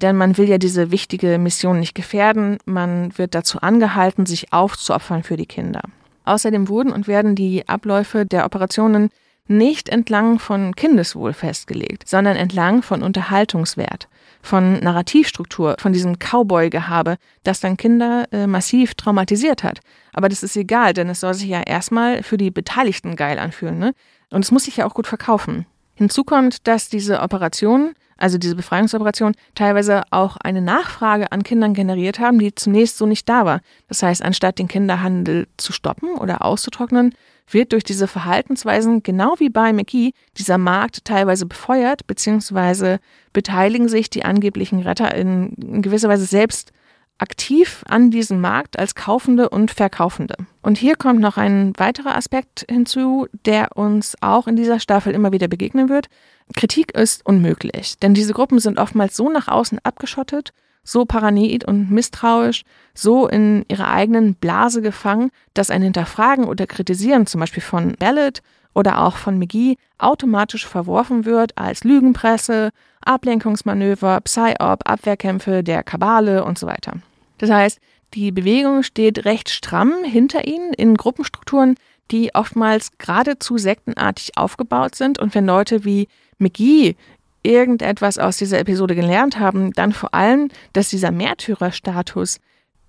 denn 0.00 0.16
man 0.16 0.38
will 0.38 0.48
ja 0.48 0.58
diese 0.58 0.90
wichtige 0.90 1.38
Mission 1.38 1.80
nicht 1.80 1.94
gefährden, 1.94 2.58
man 2.64 3.16
wird 3.18 3.34
dazu 3.34 3.60
angehalten, 3.60 4.26
sich 4.26 4.52
aufzuopfern 4.52 5.22
für 5.22 5.36
die 5.36 5.46
Kinder. 5.46 5.82
Außerdem 6.24 6.68
wurden 6.68 6.92
und 6.92 7.08
werden 7.08 7.34
die 7.34 7.68
Abläufe 7.68 8.24
der 8.24 8.44
Operationen 8.44 9.10
nicht 9.46 9.88
entlang 9.88 10.38
von 10.38 10.74
Kindeswohl 10.76 11.32
festgelegt, 11.32 12.08
sondern 12.08 12.36
entlang 12.36 12.82
von 12.82 13.02
Unterhaltungswert 13.02 14.08
von 14.42 14.80
Narrativstruktur, 14.80 15.76
von 15.78 15.92
diesem 15.92 16.18
Cowboy-Gehabe, 16.18 17.16
das 17.42 17.60
dann 17.60 17.76
Kinder 17.76 18.26
äh, 18.32 18.46
massiv 18.46 18.94
traumatisiert 18.94 19.62
hat. 19.62 19.80
Aber 20.12 20.28
das 20.28 20.42
ist 20.42 20.56
egal, 20.56 20.92
denn 20.92 21.08
es 21.08 21.20
soll 21.20 21.34
sich 21.34 21.48
ja 21.48 21.60
erstmal 21.60 22.22
für 22.22 22.36
die 22.36 22.50
Beteiligten 22.50 23.16
geil 23.16 23.38
anfühlen. 23.38 23.78
Ne? 23.78 23.92
Und 24.30 24.44
es 24.44 24.50
muss 24.50 24.64
sich 24.64 24.78
ja 24.78 24.86
auch 24.86 24.94
gut 24.94 25.06
verkaufen. 25.06 25.66
Hinzu 25.94 26.24
kommt, 26.24 26.66
dass 26.66 26.88
diese 26.88 27.20
Operation, 27.20 27.92
also 28.16 28.38
diese 28.38 28.56
Befreiungsoperation, 28.56 29.34
teilweise 29.54 30.02
auch 30.10 30.36
eine 30.38 30.62
Nachfrage 30.62 31.30
an 31.30 31.42
Kindern 31.42 31.74
generiert 31.74 32.18
haben, 32.18 32.38
die 32.38 32.54
zunächst 32.54 32.96
so 32.96 33.06
nicht 33.06 33.28
da 33.28 33.44
war. 33.44 33.60
Das 33.88 34.02
heißt, 34.02 34.22
anstatt 34.22 34.58
den 34.58 34.68
Kinderhandel 34.68 35.48
zu 35.58 35.72
stoppen 35.72 36.14
oder 36.14 36.44
auszutrocknen, 36.44 37.14
wird 37.52 37.72
durch 37.72 37.84
diese 37.84 38.06
Verhaltensweisen, 38.06 39.02
genau 39.02 39.34
wie 39.38 39.50
bei 39.50 39.72
McKee, 39.72 40.12
dieser 40.36 40.58
Markt 40.58 41.04
teilweise 41.04 41.46
befeuert, 41.46 42.06
beziehungsweise 42.06 43.00
beteiligen 43.32 43.88
sich 43.88 44.10
die 44.10 44.24
angeblichen 44.24 44.80
Retter 44.80 45.14
in, 45.14 45.54
in 45.54 45.82
gewisser 45.82 46.08
Weise 46.08 46.26
selbst 46.26 46.72
aktiv 47.18 47.84
an 47.86 48.10
diesem 48.10 48.40
Markt 48.40 48.78
als 48.78 48.94
Kaufende 48.94 49.50
und 49.50 49.70
Verkaufende. 49.70 50.36
Und 50.62 50.78
hier 50.78 50.96
kommt 50.96 51.20
noch 51.20 51.36
ein 51.36 51.72
weiterer 51.76 52.16
Aspekt 52.16 52.64
hinzu, 52.68 53.26
der 53.44 53.76
uns 53.76 54.16
auch 54.20 54.46
in 54.46 54.56
dieser 54.56 54.80
Staffel 54.80 55.12
immer 55.12 55.32
wieder 55.32 55.48
begegnen 55.48 55.88
wird. 55.88 56.08
Kritik 56.56 56.92
ist 56.92 57.24
unmöglich, 57.26 57.98
denn 57.98 58.14
diese 58.14 58.32
Gruppen 58.32 58.58
sind 58.58 58.78
oftmals 58.78 59.16
so 59.16 59.28
nach 59.28 59.48
außen 59.48 59.78
abgeschottet 59.82 60.52
so 60.82 61.04
paranoid 61.04 61.64
und 61.64 61.90
misstrauisch, 61.90 62.62
so 62.94 63.28
in 63.28 63.64
ihrer 63.68 63.88
eigenen 63.88 64.34
Blase 64.34 64.82
gefangen, 64.82 65.30
dass 65.54 65.70
ein 65.70 65.82
Hinterfragen 65.82 66.44
oder 66.44 66.66
Kritisieren 66.66 67.26
zum 67.26 67.40
Beispiel 67.40 67.62
von 67.62 67.94
Ballot 67.98 68.40
oder 68.74 69.02
auch 69.02 69.16
von 69.16 69.38
McGee 69.38 69.76
automatisch 69.98 70.66
verworfen 70.66 71.24
wird 71.24 71.56
als 71.58 71.84
Lügenpresse, 71.84 72.70
Ablenkungsmanöver, 73.02 74.20
Psy-Op, 74.20 74.88
Abwehrkämpfe 74.88 75.62
der 75.62 75.82
Kabale 75.82 76.44
und 76.44 76.58
so 76.58 76.66
weiter. 76.66 76.94
Das 77.38 77.50
heißt, 77.50 77.80
die 78.14 78.32
Bewegung 78.32 78.82
steht 78.82 79.24
recht 79.24 79.50
stramm 79.50 80.04
hinter 80.04 80.46
ihnen 80.46 80.72
in 80.74 80.96
Gruppenstrukturen, 80.96 81.76
die 82.10 82.34
oftmals 82.34 82.98
geradezu 82.98 83.56
sektenartig 83.56 84.36
aufgebaut 84.36 84.94
sind 84.96 85.18
und 85.18 85.34
wenn 85.34 85.46
Leute 85.46 85.84
wie 85.84 86.08
McGee 86.38 86.96
irgendetwas 87.42 88.18
aus 88.18 88.36
dieser 88.36 88.58
Episode 88.58 88.94
gelernt 88.94 89.38
haben, 89.38 89.72
dann 89.72 89.92
vor 89.92 90.14
allem, 90.14 90.48
dass 90.72 90.90
dieser 90.90 91.10
Märtyrerstatus, 91.10 92.38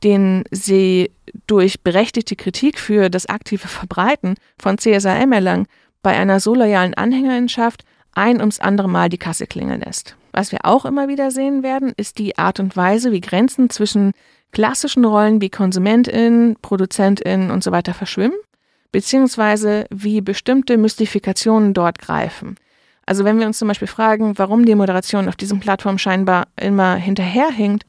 den 0.04 0.44
sie 0.52 1.12
durch 1.48 1.82
berechtigte 1.82 2.36
Kritik 2.36 2.80
für 2.80 3.10
das 3.10 3.28
aktive 3.28 3.68
Verbreiten 3.68 4.36
von 4.58 4.78
CSRM 4.78 5.32
erlangen, 5.32 5.68
bei 6.02 6.18
einer 6.18 6.40
so 6.40 6.56
loyalen 6.56 6.94
Anhängerinschaft 6.96 7.84
ein 8.14 8.40
ums 8.40 8.60
andere 8.60 8.90
Mal 8.90 9.10
die 9.10 9.18
Kasse 9.18 9.48
klingeln 9.48 9.82
lässt. 9.82 10.16
Was 10.32 10.52
wir 10.52 10.60
auch 10.64 10.86
immer 10.86 11.08
wieder 11.08 11.32
sehen 11.32 11.62
werden, 11.64 11.94
ist 11.96 12.18
die 12.18 12.38
Art 12.38 12.60
und 12.60 12.76
Weise, 12.76 13.12
wie 13.12 13.22
Grenzen 13.22 13.70
zwischen 13.70 14.14
klassischen 14.52 15.06
Rollen 15.06 15.42
wie 15.42 15.50
Konsumentin, 15.50 16.58
Produzentin 16.62 17.52
und 17.52 17.64
so 17.64 17.72
weiter 17.72 17.94
verschwimmen, 17.94 18.38
beziehungsweise 18.92 19.86
wie 19.90 20.22
bestimmte 20.22 20.78
Mystifikationen 20.78 21.74
dort 21.74 22.00
greifen. 22.00 22.56
Also 23.06 23.26
wenn 23.26 23.40
wir 23.40 23.48
uns 23.48 23.58
zum 23.58 23.68
Beispiel 23.68 23.88
fragen, 23.88 24.38
warum 24.38 24.66
die 24.66 24.76
Moderation 24.76 25.28
auf 25.28 25.36
diesen 25.36 25.60
Plattformen 25.60 26.00
scheinbar 26.00 26.48
immer 26.56 26.96
hinterherhinkt 26.96 27.84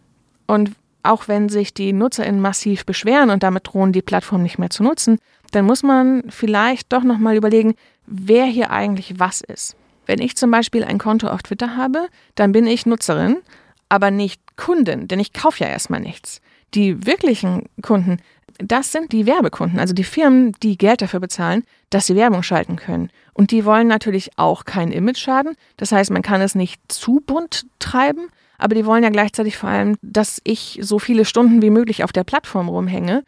und 0.47 0.73
auch 1.03 1.29
wenn 1.29 1.49
sich 1.49 1.75
die 1.75 1.93
NutzerInnen 1.93 2.41
massiv 2.41 2.87
beschweren 2.87 3.31
und 3.31 3.43
damit 3.43 3.67
drohen, 3.67 3.93
die 3.93 4.03
Plattform 4.03 4.43
nicht 4.43 4.59
mehr 4.59 4.71
zu 4.71 4.83
nutzen, 4.83 5.19
dann 5.51 5.65
muss 5.65 5.83
man 5.83 6.25
vielleicht 6.29 6.93
doch 6.93 7.03
nochmal 7.03 7.37
überlegen, 7.37 7.75
wer 8.07 8.45
hier 8.45 8.71
eigentlich 8.71 9.19
was 9.19 9.41
ist. 9.41 9.77
Wenn 10.07 10.21
ich 10.21 10.37
zum 10.37 10.51
Beispiel 10.51 10.85
ein 10.85 10.99
Konto 10.99 11.29
auf 11.29 11.43
Twitter 11.43 11.77
habe, 11.77 12.09
dann 12.35 12.53
bin 12.53 12.67
ich 12.67 12.87
Nutzerin, 12.87 13.39
aber 13.89 14.11
nicht 14.11 14.41
Kundin, 14.57 15.09
denn 15.09 15.21
ich 15.21 15.33
kaufe 15.33 15.63
ja 15.63 15.71
erstmal 15.71 16.01
nichts. 16.01 16.41
Die 16.75 17.07
wirklichen 17.07 17.69
Kunden, 17.83 18.19
das 18.59 18.93
sind 18.93 19.13
die 19.13 19.27
Werbekunden, 19.27 19.79
also 19.79 19.95
die 19.95 20.05
Firmen, 20.05 20.53
die 20.63 20.79
Geld 20.79 21.03
dafür 21.03 21.21
bezahlen, 21.21 21.65
dass 21.91 22.07
sie 22.07 22.17
Werbung 22.17 22.43
schalten 22.43 22.77
können. 22.77 23.11
Und 23.35 23.51
die 23.51 23.65
wollen 23.65 23.89
natürlich 23.89 24.31
auch 24.37 24.65
kein 24.65 24.93
Image 24.93 25.19
schaden. 25.19 25.55
Das 25.77 25.93
heißt, 25.93 26.11
man 26.11 26.23
kann 26.23 26.41
es 26.41 26.55
nicht 26.55 26.81
zu 26.89 27.23
bunt 27.25 27.67
treiben, 27.79 28.29
aber 28.59 28.75
die 28.75 28.87
wollen 28.87 29.03
ja 29.03 29.11
gleichzeitig 29.11 29.57
vor 29.57 29.71
allem, 29.71 29.97
dass 30.03 30.41
ich 30.45 30.79
so 30.83 30.99
viele 30.99 31.25
Stunden 31.25 31.63
wie 31.63 31.71
möglich 31.71 32.05
auf 32.05 32.13
der 32.13 32.25
Plattform 32.25 32.69
rumhänge, 32.69 33.25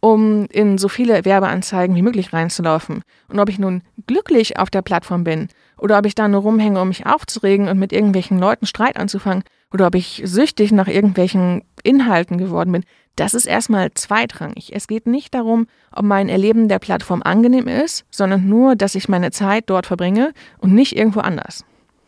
um 0.00 0.46
in 0.46 0.78
so 0.78 0.88
viele 0.88 1.24
Werbeanzeigen 1.24 1.96
wie 1.96 2.02
möglich 2.02 2.32
reinzulaufen. 2.32 3.02
Und 3.28 3.40
ob 3.40 3.48
ich 3.48 3.58
nun 3.58 3.82
glücklich 4.06 4.58
auf 4.58 4.70
der 4.70 4.82
Plattform 4.82 5.24
bin 5.24 5.48
oder 5.76 5.98
ob 5.98 6.06
ich 6.06 6.14
da 6.14 6.28
nur 6.28 6.42
rumhänge, 6.42 6.80
um 6.80 6.88
mich 6.88 7.06
aufzuregen 7.06 7.68
und 7.68 7.78
mit 7.78 7.92
irgendwelchen 7.92 8.38
Leuten 8.38 8.66
Streit 8.66 8.96
anzufangen 8.96 9.42
oder 9.72 9.88
ob 9.88 9.94
ich 9.94 10.22
süchtig 10.24 10.72
nach 10.72 10.88
irgendwelchen 10.88 11.64
Inhalten 11.82 12.38
geworden 12.38 12.72
bin, 12.72 12.84
das 13.18 13.34
ist 13.34 13.46
erstmal 13.46 13.90
zweitrangig. 13.94 14.70
Es 14.74 14.86
geht 14.86 15.06
nicht 15.06 15.34
darum, 15.34 15.66
ob 15.90 16.04
mein 16.04 16.28
Erleben 16.28 16.68
der 16.68 16.78
Plattform 16.78 17.22
angenehm 17.22 17.66
ist, 17.66 18.04
sondern 18.10 18.48
nur, 18.48 18.76
dass 18.76 18.94
ich 18.94 19.08
meine 19.08 19.32
Zeit 19.32 19.64
dort 19.66 19.86
verbringe 19.86 20.32
und 20.58 20.72
nicht 20.72 20.96
irgendwo 20.96 21.20
anders. 21.20 21.64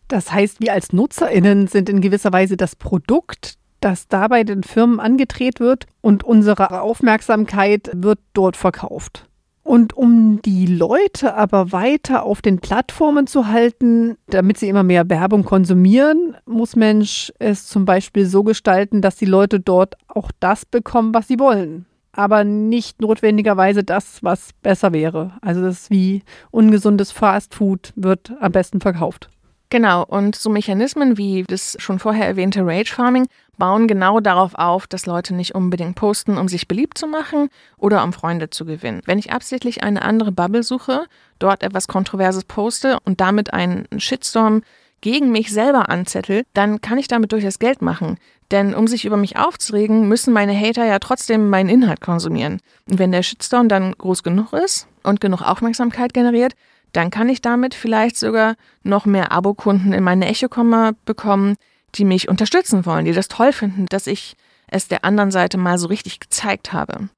Das 0.07 0.33
heißt, 0.33 0.61
wir 0.61 0.73
als 0.73 0.93
Nutzerinnen 0.93 1.67
sind 1.67 1.89
in 1.89 2.01
gewisser 2.01 2.33
Weise 2.33 2.57
das 2.57 2.77
Produkt, 2.77 3.55
das 3.81 4.09
dabei 4.09 4.45
den 4.45 4.63
Firmen 4.63 5.01
angedreht 5.01 5.59
wird 5.59 5.87
und 6.01 6.23
unsere 6.23 6.81
Aufmerksamkeit 6.81 7.91
wird 7.95 8.21
dort 8.33 8.57
verkauft. 8.57 9.30
Und 9.63 9.97
um 9.97 10.41
die 10.43 10.67
Leute 10.67 11.35
aber 11.35 11.71
weiter 11.71 12.25
auf 12.25 12.43
den 12.43 12.61
Plattformen 12.61 13.27
zu 13.27 13.49
halten, 13.49 14.17
damit 14.29 14.59
sie 14.59 14.69
immer 14.69 14.83
mehr 14.83 15.09
Werbung 15.11 15.45
konsumieren, 15.45 16.37
muss 16.47 16.77
Mensch 16.77 17.33
es 17.39 17.67
zum 17.67 17.85
Beispiel 17.85 18.27
so 18.27 18.43
gestalten, 18.43 19.03
dass 19.03 19.17
die 19.17 19.27
Leute 19.27 19.61
dort 19.61 19.97
auch 20.09 20.31
das 20.41 20.65
bekommen, 20.65 21.15
was 21.15 21.29
sie 21.29 21.39
wollen. 21.39 21.87
Aber 22.13 22.43
nicht 22.43 23.01
notwendigerweise 23.01 23.85
das, 23.85 24.23
was 24.23 24.51
besser 24.63 24.93
wäre. 24.93 25.33
Also 25.43 25.63
das 25.63 25.83
ist 25.83 25.91
wie 25.91 26.23
ungesundes 26.51 27.13
Fastfood 27.13 27.93
wird 27.95 28.33
am 28.41 28.53
besten 28.53 28.81
verkauft. 28.81 29.31
Genau, 29.71 30.05
und 30.05 30.35
so 30.35 30.51
Mechanismen 30.51 31.17
wie 31.17 31.45
das 31.45 31.77
schon 31.79 32.01
vorher 32.01 32.27
erwähnte 32.27 32.67
Rage 32.67 32.93
Farming 32.93 33.29
bauen 33.57 33.87
genau 33.87 34.19
darauf 34.19 34.57
auf, 34.57 34.89
dass 34.89 35.07
Leute 35.07 35.33
nicht 35.33 35.55
unbedingt 35.55 35.95
posten, 35.95 36.39
um 36.39 36.49
sich 36.49 36.67
beliebt 36.67 36.99
zu 36.99 37.07
machen 37.07 37.51
oder 37.79 38.03
um 38.03 38.13
Freunde 38.13 38.51
zu 38.51 38.65
gewinnen. 38.65 39.01
Wenn 39.07 39.21
ich 39.21 39.33
absichtlich 39.33 39.85
eine 39.85 40.03
andere 40.03 40.33
Bubble 40.33 40.65
suche, 40.65 41.05
dort 41.39 41.63
etwas 41.63 41.87
Kontroverses 41.87 42.45
poste 42.45 42.99
und 43.05 43.21
damit 43.21 43.53
einen 43.53 43.87
Shitstorm 43.97 44.63
gegen 45.03 45.31
mich 45.31 45.53
selber 45.53 45.89
anzettel, 45.89 46.43
dann 46.53 46.81
kann 46.81 46.99
ich 46.99 47.07
damit 47.07 47.31
durchaus 47.31 47.61
Geld 47.61 47.81
machen. 47.81 48.19
Denn 48.51 48.75
um 48.75 48.89
sich 48.89 49.05
über 49.05 49.17
mich 49.17 49.39
aufzuregen, 49.39 50.09
müssen 50.09 50.33
meine 50.33 50.59
Hater 50.59 50.85
ja 50.85 50.99
trotzdem 50.99 51.49
meinen 51.49 51.69
Inhalt 51.69 52.01
konsumieren. 52.01 52.61
Und 52.91 52.99
wenn 52.99 53.13
der 53.13 53.23
Shitstorm 53.23 53.69
dann 53.69 53.93
groß 53.93 54.25
genug 54.25 54.53
ist 54.53 54.89
und 55.05 55.21
genug 55.21 55.43
Aufmerksamkeit 55.43 56.13
generiert, 56.13 56.55
dann 56.93 57.11
kann 57.11 57.29
ich 57.29 57.41
damit 57.41 57.75
vielleicht 57.75 58.17
sogar 58.17 58.57
noch 58.83 59.07
mehr 59.07 59.33
Abokunden 59.33 59.93
in 59.93 60.03
meine 60.03 60.29
Echokomma 60.29 60.93
bekommen, 61.05 61.57
die 61.95 62.05
mich 62.05 62.29
unterstützen 62.29 62.87
wollen, 62.87 63.05
die 63.05 63.13
das 63.13 63.29
toll 63.29 63.53
finden, 63.53 63.87
dass 63.87 64.07
ich 64.07 64.37
es 64.69 64.89
der 64.89 65.05
anderen 65.05 65.31
Seite 65.31 65.59
mal 65.59 65.79
so 65.79 65.89
richtig 65.89 66.21
gezeigt 66.21 66.73
habe. 66.73 67.09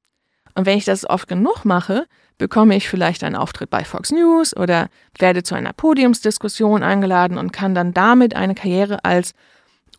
Und 0.55 0.67
wenn 0.67 0.79
ich 0.79 0.85
das 0.85 1.09
oft 1.09 1.29
genug 1.29 1.65
mache, 1.65 2.07
bekomme 2.39 2.77
ich 2.77 2.89
vielleicht 2.89 3.25
einen 3.25 3.37
Auftritt 3.37 3.71
bei 3.71 3.85
Fox 3.85 4.11
News 4.11 4.57
oder 4.57 4.89
werde 5.19 5.43
zu 5.43 5.55
einer 5.55 5.73
Podiumsdiskussion 5.73 6.83
eingeladen 6.83 7.39
und 7.39 7.53
kann 7.53 7.75
dann 7.75 7.95
damit 7.95 8.35
eine 8.35 8.55
Karriere 8.55 9.05
als 9.05 9.33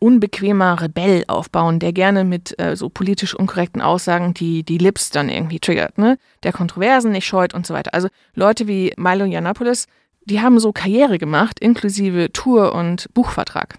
unbequemer 0.03 0.81
Rebell 0.81 1.23
aufbauen, 1.29 1.79
der 1.79 1.93
gerne 1.93 2.25
mit 2.25 2.59
äh, 2.59 2.75
so 2.75 2.89
politisch 2.89 3.33
unkorrekten 3.33 3.81
Aussagen 3.81 4.33
die, 4.33 4.63
die 4.63 4.77
Lips 4.77 5.11
dann 5.11 5.29
irgendwie 5.29 5.61
triggert, 5.61 5.97
ne? 5.97 6.17
Der 6.43 6.51
Kontroversen 6.51 7.13
nicht 7.13 7.25
scheut 7.25 7.53
und 7.53 7.65
so 7.65 7.73
weiter. 7.73 7.93
Also 7.93 8.09
Leute 8.35 8.67
wie 8.67 8.93
Milo 8.97 9.23
Yiannopoulos, 9.23 9.85
die 10.25 10.41
haben 10.41 10.59
so 10.59 10.73
Karriere 10.73 11.19
gemacht, 11.19 11.57
inklusive 11.61 12.33
Tour 12.33 12.75
und 12.75 13.07
Buchvertrag. 13.13 13.75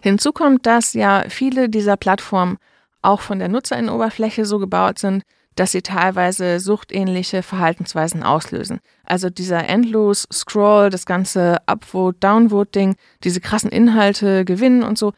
Hinzu 0.00 0.30
kommt, 0.30 0.64
dass 0.64 0.92
ja 0.92 1.24
viele 1.28 1.68
dieser 1.68 1.96
Plattformen 1.96 2.58
auch 3.02 3.20
von 3.20 3.40
der 3.40 3.48
Nutzerinnenoberfläche 3.48 4.44
so 4.44 4.60
gebaut 4.60 5.00
sind, 5.00 5.24
dass 5.56 5.72
sie 5.72 5.82
teilweise 5.82 6.60
suchtähnliche 6.60 7.42
Verhaltensweisen 7.42 8.22
auslösen. 8.22 8.80
Also 9.04 9.30
dieser 9.30 9.68
endlos 9.68 10.26
Scroll, 10.32 10.90
das 10.90 11.06
ganze 11.06 11.58
Upvote, 11.66 12.18
Downvote-Ding, 12.20 12.96
diese 13.22 13.40
krassen 13.40 13.70
Inhalte 13.70 14.44
gewinnen 14.44 14.82
und 14.82 14.98
so, 14.98 15.12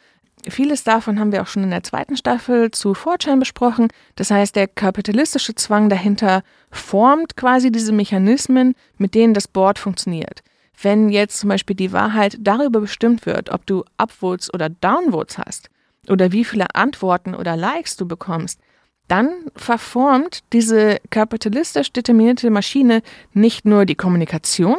Vieles 0.49 0.85
davon 0.85 1.19
haben 1.19 1.33
wir 1.33 1.43
auch 1.43 1.47
schon 1.47 1.65
in 1.65 1.71
der 1.71 1.83
zweiten 1.83 2.17
Staffel 2.17 2.71
zu 2.71 2.95
Fortschein 2.95 3.41
besprochen. 3.41 3.89
Das 4.15 4.31
heißt, 4.31 4.55
der 4.55 4.69
kapitalistische 4.69 5.55
Zwang 5.55 5.89
dahinter 5.89 6.43
formt 6.71 7.37
quasi 7.37 7.73
diese 7.73 7.93
Mechanismen, 7.93 8.75
mit 8.97 9.15
denen 9.15 9.35
das 9.35 9.49
Board 9.49 9.79
funktioniert. 9.79 10.43
Wenn 10.81 11.09
jetzt 11.09 11.39
zum 11.39 11.49
Beispiel 11.49 11.75
die 11.75 11.93
Wahrheit 11.93 12.37
darüber 12.39 12.81
bestimmt 12.81 13.27
wird, 13.27 13.51
ob 13.51 13.67
du 13.67 13.85
Upvotes 13.97 14.53
oder 14.53 14.69
Downvotes 14.69 15.39
hast 15.39 15.71
oder 16.09 16.33
wie 16.33 16.45
viele 16.45 16.75
Antworten 16.75 17.35
oder 17.35 17.57
Likes 17.57 17.97
du 17.97 18.07
bekommst, 18.07 18.61
dann 19.09 19.31
verformt 19.55 20.41
diese 20.53 20.99
kapitalistisch 21.11 21.93
determinierte 21.93 22.51
Maschine 22.51 23.03
nicht 23.33 23.65
nur 23.65 23.85
die 23.85 23.95
Kommunikation, 23.95 24.77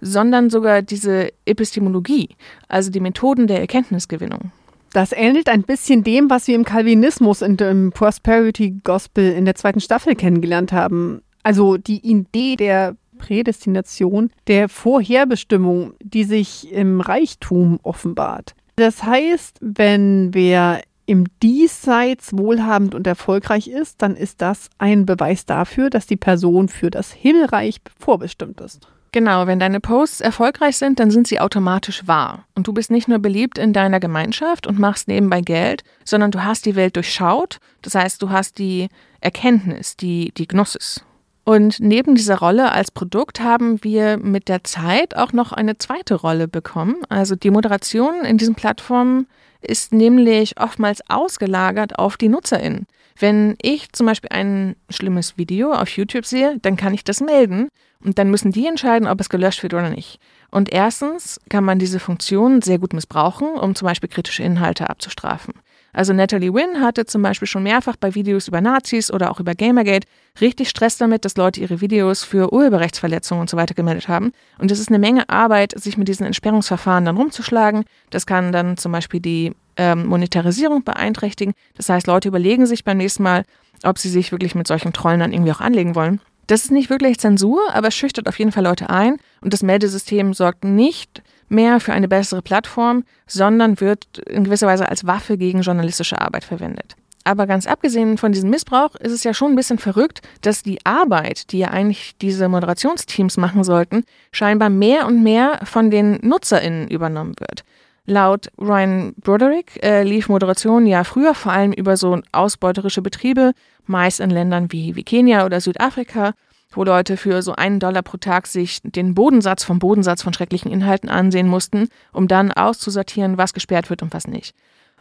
sondern 0.00 0.50
sogar 0.50 0.82
diese 0.82 1.30
Epistemologie, 1.46 2.36
also 2.68 2.90
die 2.90 3.00
Methoden 3.00 3.46
der 3.46 3.60
Erkenntnisgewinnung. 3.60 4.52
Das 4.94 5.10
ähnelt 5.10 5.48
ein 5.48 5.64
bisschen 5.64 6.04
dem, 6.04 6.30
was 6.30 6.46
wir 6.46 6.54
im 6.54 6.64
Calvinismus 6.64 7.42
und 7.42 7.60
im 7.60 7.90
Prosperity 7.90 8.80
Gospel 8.84 9.32
in 9.32 9.44
der 9.44 9.56
zweiten 9.56 9.80
Staffel 9.80 10.14
kennengelernt 10.14 10.72
haben. 10.72 11.20
Also 11.42 11.78
die 11.78 11.98
Idee 12.08 12.54
der 12.54 12.94
Prädestination, 13.18 14.30
der 14.46 14.68
Vorherbestimmung, 14.68 15.94
die 16.00 16.22
sich 16.22 16.70
im 16.70 17.00
Reichtum 17.00 17.80
offenbart. 17.82 18.54
Das 18.76 19.02
heißt, 19.02 19.58
wenn 19.60 20.32
wer 20.32 20.80
im 21.06 21.26
Diesseits 21.42 22.32
wohlhabend 22.32 22.94
und 22.94 23.08
erfolgreich 23.08 23.66
ist, 23.66 24.00
dann 24.00 24.14
ist 24.14 24.42
das 24.42 24.70
ein 24.78 25.06
Beweis 25.06 25.44
dafür, 25.44 25.90
dass 25.90 26.06
die 26.06 26.16
Person 26.16 26.68
für 26.68 26.90
das 26.90 27.10
Himmelreich 27.12 27.80
vorbestimmt 27.98 28.60
ist. 28.60 28.86
Genau, 29.14 29.46
wenn 29.46 29.60
deine 29.60 29.78
Posts 29.78 30.22
erfolgreich 30.22 30.76
sind, 30.76 30.98
dann 30.98 31.12
sind 31.12 31.28
sie 31.28 31.38
automatisch 31.38 32.04
wahr. 32.08 32.46
Und 32.56 32.66
du 32.66 32.72
bist 32.72 32.90
nicht 32.90 33.06
nur 33.06 33.20
beliebt 33.20 33.58
in 33.58 33.72
deiner 33.72 34.00
Gemeinschaft 34.00 34.66
und 34.66 34.80
machst 34.80 35.06
nebenbei 35.06 35.40
Geld, 35.40 35.84
sondern 36.04 36.32
du 36.32 36.42
hast 36.42 36.66
die 36.66 36.74
Welt 36.74 36.96
durchschaut. 36.96 37.60
Das 37.82 37.94
heißt, 37.94 38.20
du 38.20 38.30
hast 38.30 38.58
die 38.58 38.88
Erkenntnis, 39.20 39.96
die, 39.96 40.32
die 40.36 40.48
Gnosis. 40.48 41.04
Und 41.44 41.78
neben 41.78 42.16
dieser 42.16 42.40
Rolle 42.40 42.72
als 42.72 42.90
Produkt 42.90 43.38
haben 43.38 43.84
wir 43.84 44.16
mit 44.16 44.48
der 44.48 44.64
Zeit 44.64 45.16
auch 45.16 45.32
noch 45.32 45.52
eine 45.52 45.78
zweite 45.78 46.16
Rolle 46.16 46.48
bekommen. 46.48 46.96
Also 47.08 47.36
die 47.36 47.52
Moderation 47.52 48.24
in 48.24 48.36
diesen 48.36 48.56
Plattformen 48.56 49.28
ist 49.60 49.92
nämlich 49.92 50.60
oftmals 50.60 51.08
ausgelagert 51.08 52.00
auf 52.00 52.16
die 52.16 52.28
NutzerInnen. 52.28 52.88
Wenn 53.16 53.54
ich 53.62 53.92
zum 53.92 54.06
Beispiel 54.06 54.30
ein 54.32 54.74
schlimmes 54.90 55.38
Video 55.38 55.72
auf 55.72 55.88
YouTube 55.90 56.26
sehe, 56.26 56.58
dann 56.62 56.76
kann 56.76 56.94
ich 56.94 57.04
das 57.04 57.20
melden 57.20 57.68
und 58.04 58.18
dann 58.18 58.30
müssen 58.30 58.52
die 58.52 58.66
entscheiden, 58.66 59.08
ob 59.08 59.20
es 59.20 59.28
gelöscht 59.28 59.62
wird 59.62 59.74
oder 59.74 59.90
nicht. 59.90 60.20
Und 60.50 60.72
erstens 60.72 61.40
kann 61.48 61.64
man 61.64 61.78
diese 61.78 61.98
Funktion 61.98 62.62
sehr 62.62 62.78
gut 62.78 62.92
missbrauchen, 62.92 63.48
um 63.48 63.74
zum 63.74 63.86
Beispiel 63.86 64.08
kritische 64.08 64.42
Inhalte 64.42 64.88
abzustrafen. 64.88 65.54
Also 65.92 66.12
Natalie 66.12 66.52
Wynn 66.52 66.80
hatte 66.80 67.06
zum 67.06 67.22
Beispiel 67.22 67.46
schon 67.46 67.62
mehrfach 67.62 67.94
bei 67.96 68.14
Videos 68.14 68.48
über 68.48 68.60
Nazis 68.60 69.12
oder 69.12 69.30
auch 69.30 69.38
über 69.38 69.54
Gamergate 69.54 70.08
richtig 70.40 70.68
Stress 70.68 70.98
damit, 70.98 71.24
dass 71.24 71.36
Leute 71.36 71.60
ihre 71.60 71.80
Videos 71.80 72.24
für 72.24 72.52
Urheberrechtsverletzungen 72.52 73.40
und 73.40 73.48
so 73.48 73.56
weiter 73.56 73.74
gemeldet 73.74 74.08
haben. 74.08 74.32
Und 74.58 74.72
es 74.72 74.80
ist 74.80 74.88
eine 74.88 74.98
Menge 74.98 75.28
Arbeit, 75.28 75.72
sich 75.80 75.96
mit 75.96 76.08
diesen 76.08 76.26
Entsperrungsverfahren 76.26 77.04
dann 77.04 77.16
rumzuschlagen. 77.16 77.84
Das 78.10 78.26
kann 78.26 78.50
dann 78.50 78.76
zum 78.76 78.90
Beispiel 78.90 79.20
die 79.20 79.54
ähm, 79.76 80.06
Monetarisierung 80.06 80.82
beeinträchtigen. 80.82 81.54
Das 81.76 81.88
heißt, 81.88 82.08
Leute 82.08 82.28
überlegen 82.28 82.66
sich 82.66 82.82
beim 82.82 82.98
nächsten 82.98 83.22
Mal, 83.22 83.44
ob 83.84 83.98
sie 83.98 84.08
sich 84.08 84.32
wirklich 84.32 84.56
mit 84.56 84.66
solchen 84.66 84.92
Trollen 84.92 85.20
dann 85.20 85.32
irgendwie 85.32 85.52
auch 85.52 85.60
anlegen 85.60 85.94
wollen. 85.94 86.20
Das 86.46 86.64
ist 86.64 86.70
nicht 86.70 86.90
wirklich 86.90 87.18
Zensur, 87.18 87.60
aber 87.72 87.88
es 87.88 87.94
schüchtert 87.94 88.28
auf 88.28 88.38
jeden 88.38 88.52
Fall 88.52 88.64
Leute 88.64 88.90
ein 88.90 89.16
und 89.40 89.52
das 89.52 89.62
Meldesystem 89.62 90.34
sorgt 90.34 90.64
nicht 90.64 91.22
mehr 91.48 91.80
für 91.80 91.92
eine 91.92 92.08
bessere 92.08 92.42
Plattform, 92.42 93.04
sondern 93.26 93.80
wird 93.80 94.18
in 94.18 94.44
gewisser 94.44 94.66
Weise 94.66 94.88
als 94.88 95.06
Waffe 95.06 95.38
gegen 95.38 95.62
journalistische 95.62 96.20
Arbeit 96.20 96.44
verwendet. 96.44 96.96
Aber 97.26 97.46
ganz 97.46 97.66
abgesehen 97.66 98.18
von 98.18 98.32
diesem 98.32 98.50
Missbrauch 98.50 98.94
ist 98.96 99.12
es 99.12 99.24
ja 99.24 99.32
schon 99.32 99.52
ein 99.52 99.56
bisschen 99.56 99.78
verrückt, 99.78 100.20
dass 100.42 100.62
die 100.62 100.84
Arbeit, 100.84 101.52
die 101.52 101.58
ja 101.58 101.68
eigentlich 101.68 102.16
diese 102.20 102.48
Moderationsteams 102.48 103.38
machen 103.38 103.64
sollten, 103.64 104.04
scheinbar 104.30 104.68
mehr 104.68 105.06
und 105.06 105.22
mehr 105.22 105.60
von 105.64 105.90
den 105.90 106.18
NutzerInnen 106.20 106.88
übernommen 106.88 107.34
wird. 107.38 107.64
Laut 108.06 108.50
Ryan 108.58 109.14
Broderick 109.16 109.82
äh, 109.82 110.02
lief 110.02 110.28
Moderation 110.28 110.86
ja 110.86 111.04
früher 111.04 111.34
vor 111.34 111.52
allem 111.52 111.72
über 111.72 111.96
so 111.96 112.20
ausbeuterische 112.32 113.00
Betriebe, 113.00 113.52
meist 113.86 114.20
in 114.20 114.30
Ländern 114.30 114.70
wie, 114.72 114.94
wie 114.94 115.04
Kenia 115.04 115.46
oder 115.46 115.60
Südafrika. 115.60 116.34
wo 116.76 116.82
Leute 116.82 117.16
für 117.16 117.40
so 117.40 117.54
einen 117.54 117.78
Dollar 117.78 118.02
pro 118.02 118.16
Tag 118.16 118.48
sich 118.48 118.80
den 118.82 119.14
Bodensatz 119.14 119.62
vom 119.62 119.78
Bodensatz 119.78 120.22
von 120.22 120.34
schrecklichen 120.34 120.72
Inhalten 120.72 121.08
ansehen 121.08 121.46
mussten, 121.46 121.88
um 122.12 122.26
dann 122.26 122.50
auszusortieren, 122.50 123.38
was 123.38 123.54
gesperrt 123.54 123.90
wird 123.90 124.02
und 124.02 124.12
was 124.12 124.26
nicht. 124.26 124.56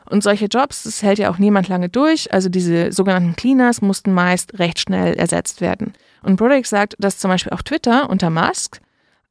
Und 0.10 0.22
solche 0.22 0.46
Jobs, 0.46 0.84
das 0.84 1.02
hält 1.02 1.18
ja 1.18 1.32
auch 1.32 1.40
niemand 1.40 1.70
lange 1.70 1.90
durch. 1.90 2.32
Also 2.32 2.48
diese 2.48 2.92
sogenannten 2.92 3.36
Cleaners 3.36 3.82
mussten 3.82 4.14
meist 4.14 4.60
recht 4.60 4.80
schnell 4.80 5.16
ersetzt 5.16 5.62
werden. 5.62 5.94
Und 6.22 6.36
Broderick 6.36 6.68
sagt, 6.68 6.96
dass 7.00 7.18
zum 7.18 7.32
Beispiel 7.32 7.54
auf 7.54 7.64
Twitter 7.64 8.10
unter 8.10 8.30
Musk 8.30 8.80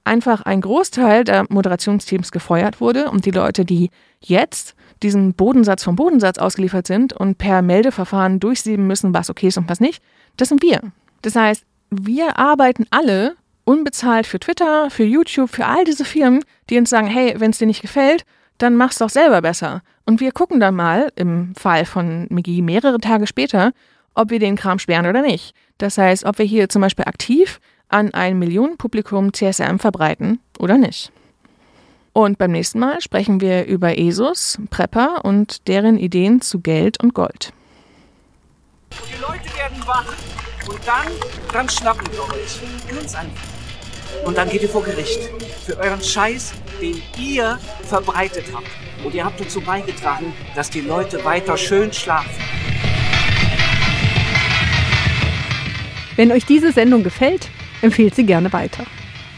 einfach 0.05 0.43
ein 0.43 0.61
Großteil 0.61 1.25
der 1.25 1.47
Moderationsteams 1.49 2.33
gefeuert 2.33 2.81
wurde 2.81 3.11
und 3.11 3.25
die 3.25 3.31
Leute, 3.31 3.65
die 3.65 3.91
jetzt 4.21 4.75
diesen 5.03 5.35
Bodensatz 5.35 5.85
vom 5.85 5.97
Bodensatz 5.97 6.39
ausgeliefert 6.39 6.87
sind 6.87 7.13
und 7.13 7.39
per 7.39 7.63
Meldeverfahren 7.63 8.41
durchsieben 8.41 8.87
müssen, 8.87 9.15
was 9.15 9.31
okay 9.31 9.49
ist 9.49 9.59
und 9.59 9.69
was 9.69 9.81
nicht, 9.81 10.03
das 10.37 10.49
sind 10.49 10.63
wir. 10.63 10.81
Das 11.23 11.37
heißt, 11.37 11.65
wir 11.91 12.39
arbeiten 12.39 12.87
alle 12.91 13.37
unbezahlt 13.65 14.27
für 14.27 14.41
Twitter, 14.41 14.91
für 14.91 15.05
YouTube, 15.05 15.51
für 15.51 15.67
all 15.67 15.85
diese 15.85 16.05
Firmen, 16.05 16.45
die 16.71 16.79
uns 16.79 16.91
sagen, 16.91 17.07
hey, 17.07 17.35
wenn 17.39 17.51
es 17.51 17.59
dir 17.59 17.67
nicht 17.67 17.83
gefällt, 17.83 18.25
dann 18.59 18.77
mach's 18.77 18.99
doch 18.99 19.11
selber 19.11 19.43
besser. 19.43 19.83
Und 20.05 20.21
wir 20.21 20.33
gucken 20.33 20.59
dann 20.61 20.75
mal, 20.75 21.13
im 21.17 21.55
Fall 21.55 21.85
von 21.85 22.27
McGee 22.31 22.63
mehrere 22.63 22.99
Tage 22.99 23.27
später, 23.27 23.73
ob 24.15 24.31
wir 24.31 24.39
den 24.39 24.57
Kram 24.57 24.79
sperren 24.79 25.07
oder 25.07 25.23
nicht. 25.23 25.55
Das 25.79 25.99
heißt, 25.99 26.25
ob 26.25 26.39
wir 26.39 26.45
hier 26.45 26.69
zum 26.69 26.83
Beispiel 26.83 27.05
aktiv 27.05 27.61
an 27.93 28.15
ein 28.15 28.39
Millionenpublikum 28.39 29.33
CSM 29.33 29.79
verbreiten 29.79 30.41
oder 30.59 30.79
nicht. 30.79 31.13
Und 32.13 32.37
beim 32.37 32.53
nächsten 32.53 32.79
Mal 32.79 33.01
sprechen 33.01 33.41
wir 33.41 33.65
über 33.67 33.99
ESOS, 33.99 34.59
Prepper 34.71 35.25
und 35.25 35.67
deren 35.67 35.97
Ideen 35.97 36.41
zu 36.41 36.61
Geld 36.61 37.03
und 37.03 37.15
Gold. 37.15 37.53
Die 38.93 39.21
Leute 39.21 39.57
werden 39.57 39.87
wach 39.87 40.13
und 40.69 40.81
dann, 40.87 41.07
dann 41.53 41.69
schnappen 41.69 42.07
wir 42.13 42.23
euch. 42.25 42.61
Ganz 42.95 43.15
einfach. 43.15 43.53
Und 44.25 44.37
dann 44.37 44.49
geht 44.49 44.63
ihr 44.63 44.69
vor 44.69 44.85
Gericht. 44.85 45.31
Für 45.65 45.79
euren 45.79 46.03
Scheiß, 46.03 46.53
den 46.81 47.01
ihr 47.19 47.59
verbreitet 47.89 48.45
habt. 48.53 48.67
Und 49.05 49.15
ihr 49.15 49.25
habt 49.25 49.41
dazu 49.41 49.61
beigetragen, 49.61 50.33
dass 50.55 50.71
die 50.71 50.83
Leute 50.83 51.25
weiter 51.25 51.57
schön 51.57 51.93
schlafen. 51.93 52.31
Wenn 56.15 56.31
euch 56.31 56.45
diese 56.45 56.73
Sendung 56.73 57.03
gefällt, 57.03 57.49
empfehlt 57.83 58.15
sie 58.15 58.25
gerne 58.25 58.53
weiter. 58.53 58.85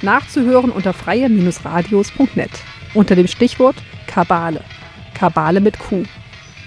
Nachzuhören 0.02 0.70
unter 0.70 0.92
freie-radios.net 0.92 2.50
unter 2.94 3.16
dem 3.16 3.26
Stichwort 3.26 3.76
Kabale. 4.06 4.62
Kabale 5.14 5.60
mit 5.60 5.78
Q. 5.78 6.04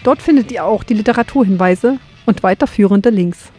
Dort 0.04 0.22
findet 0.22 0.52
ihr 0.52 0.66
auch 0.66 0.84
die 0.84 0.94
Literaturhinweise 0.94 2.00
und 2.26 2.44
weiterführende 2.44 3.10
Links. 3.10 3.52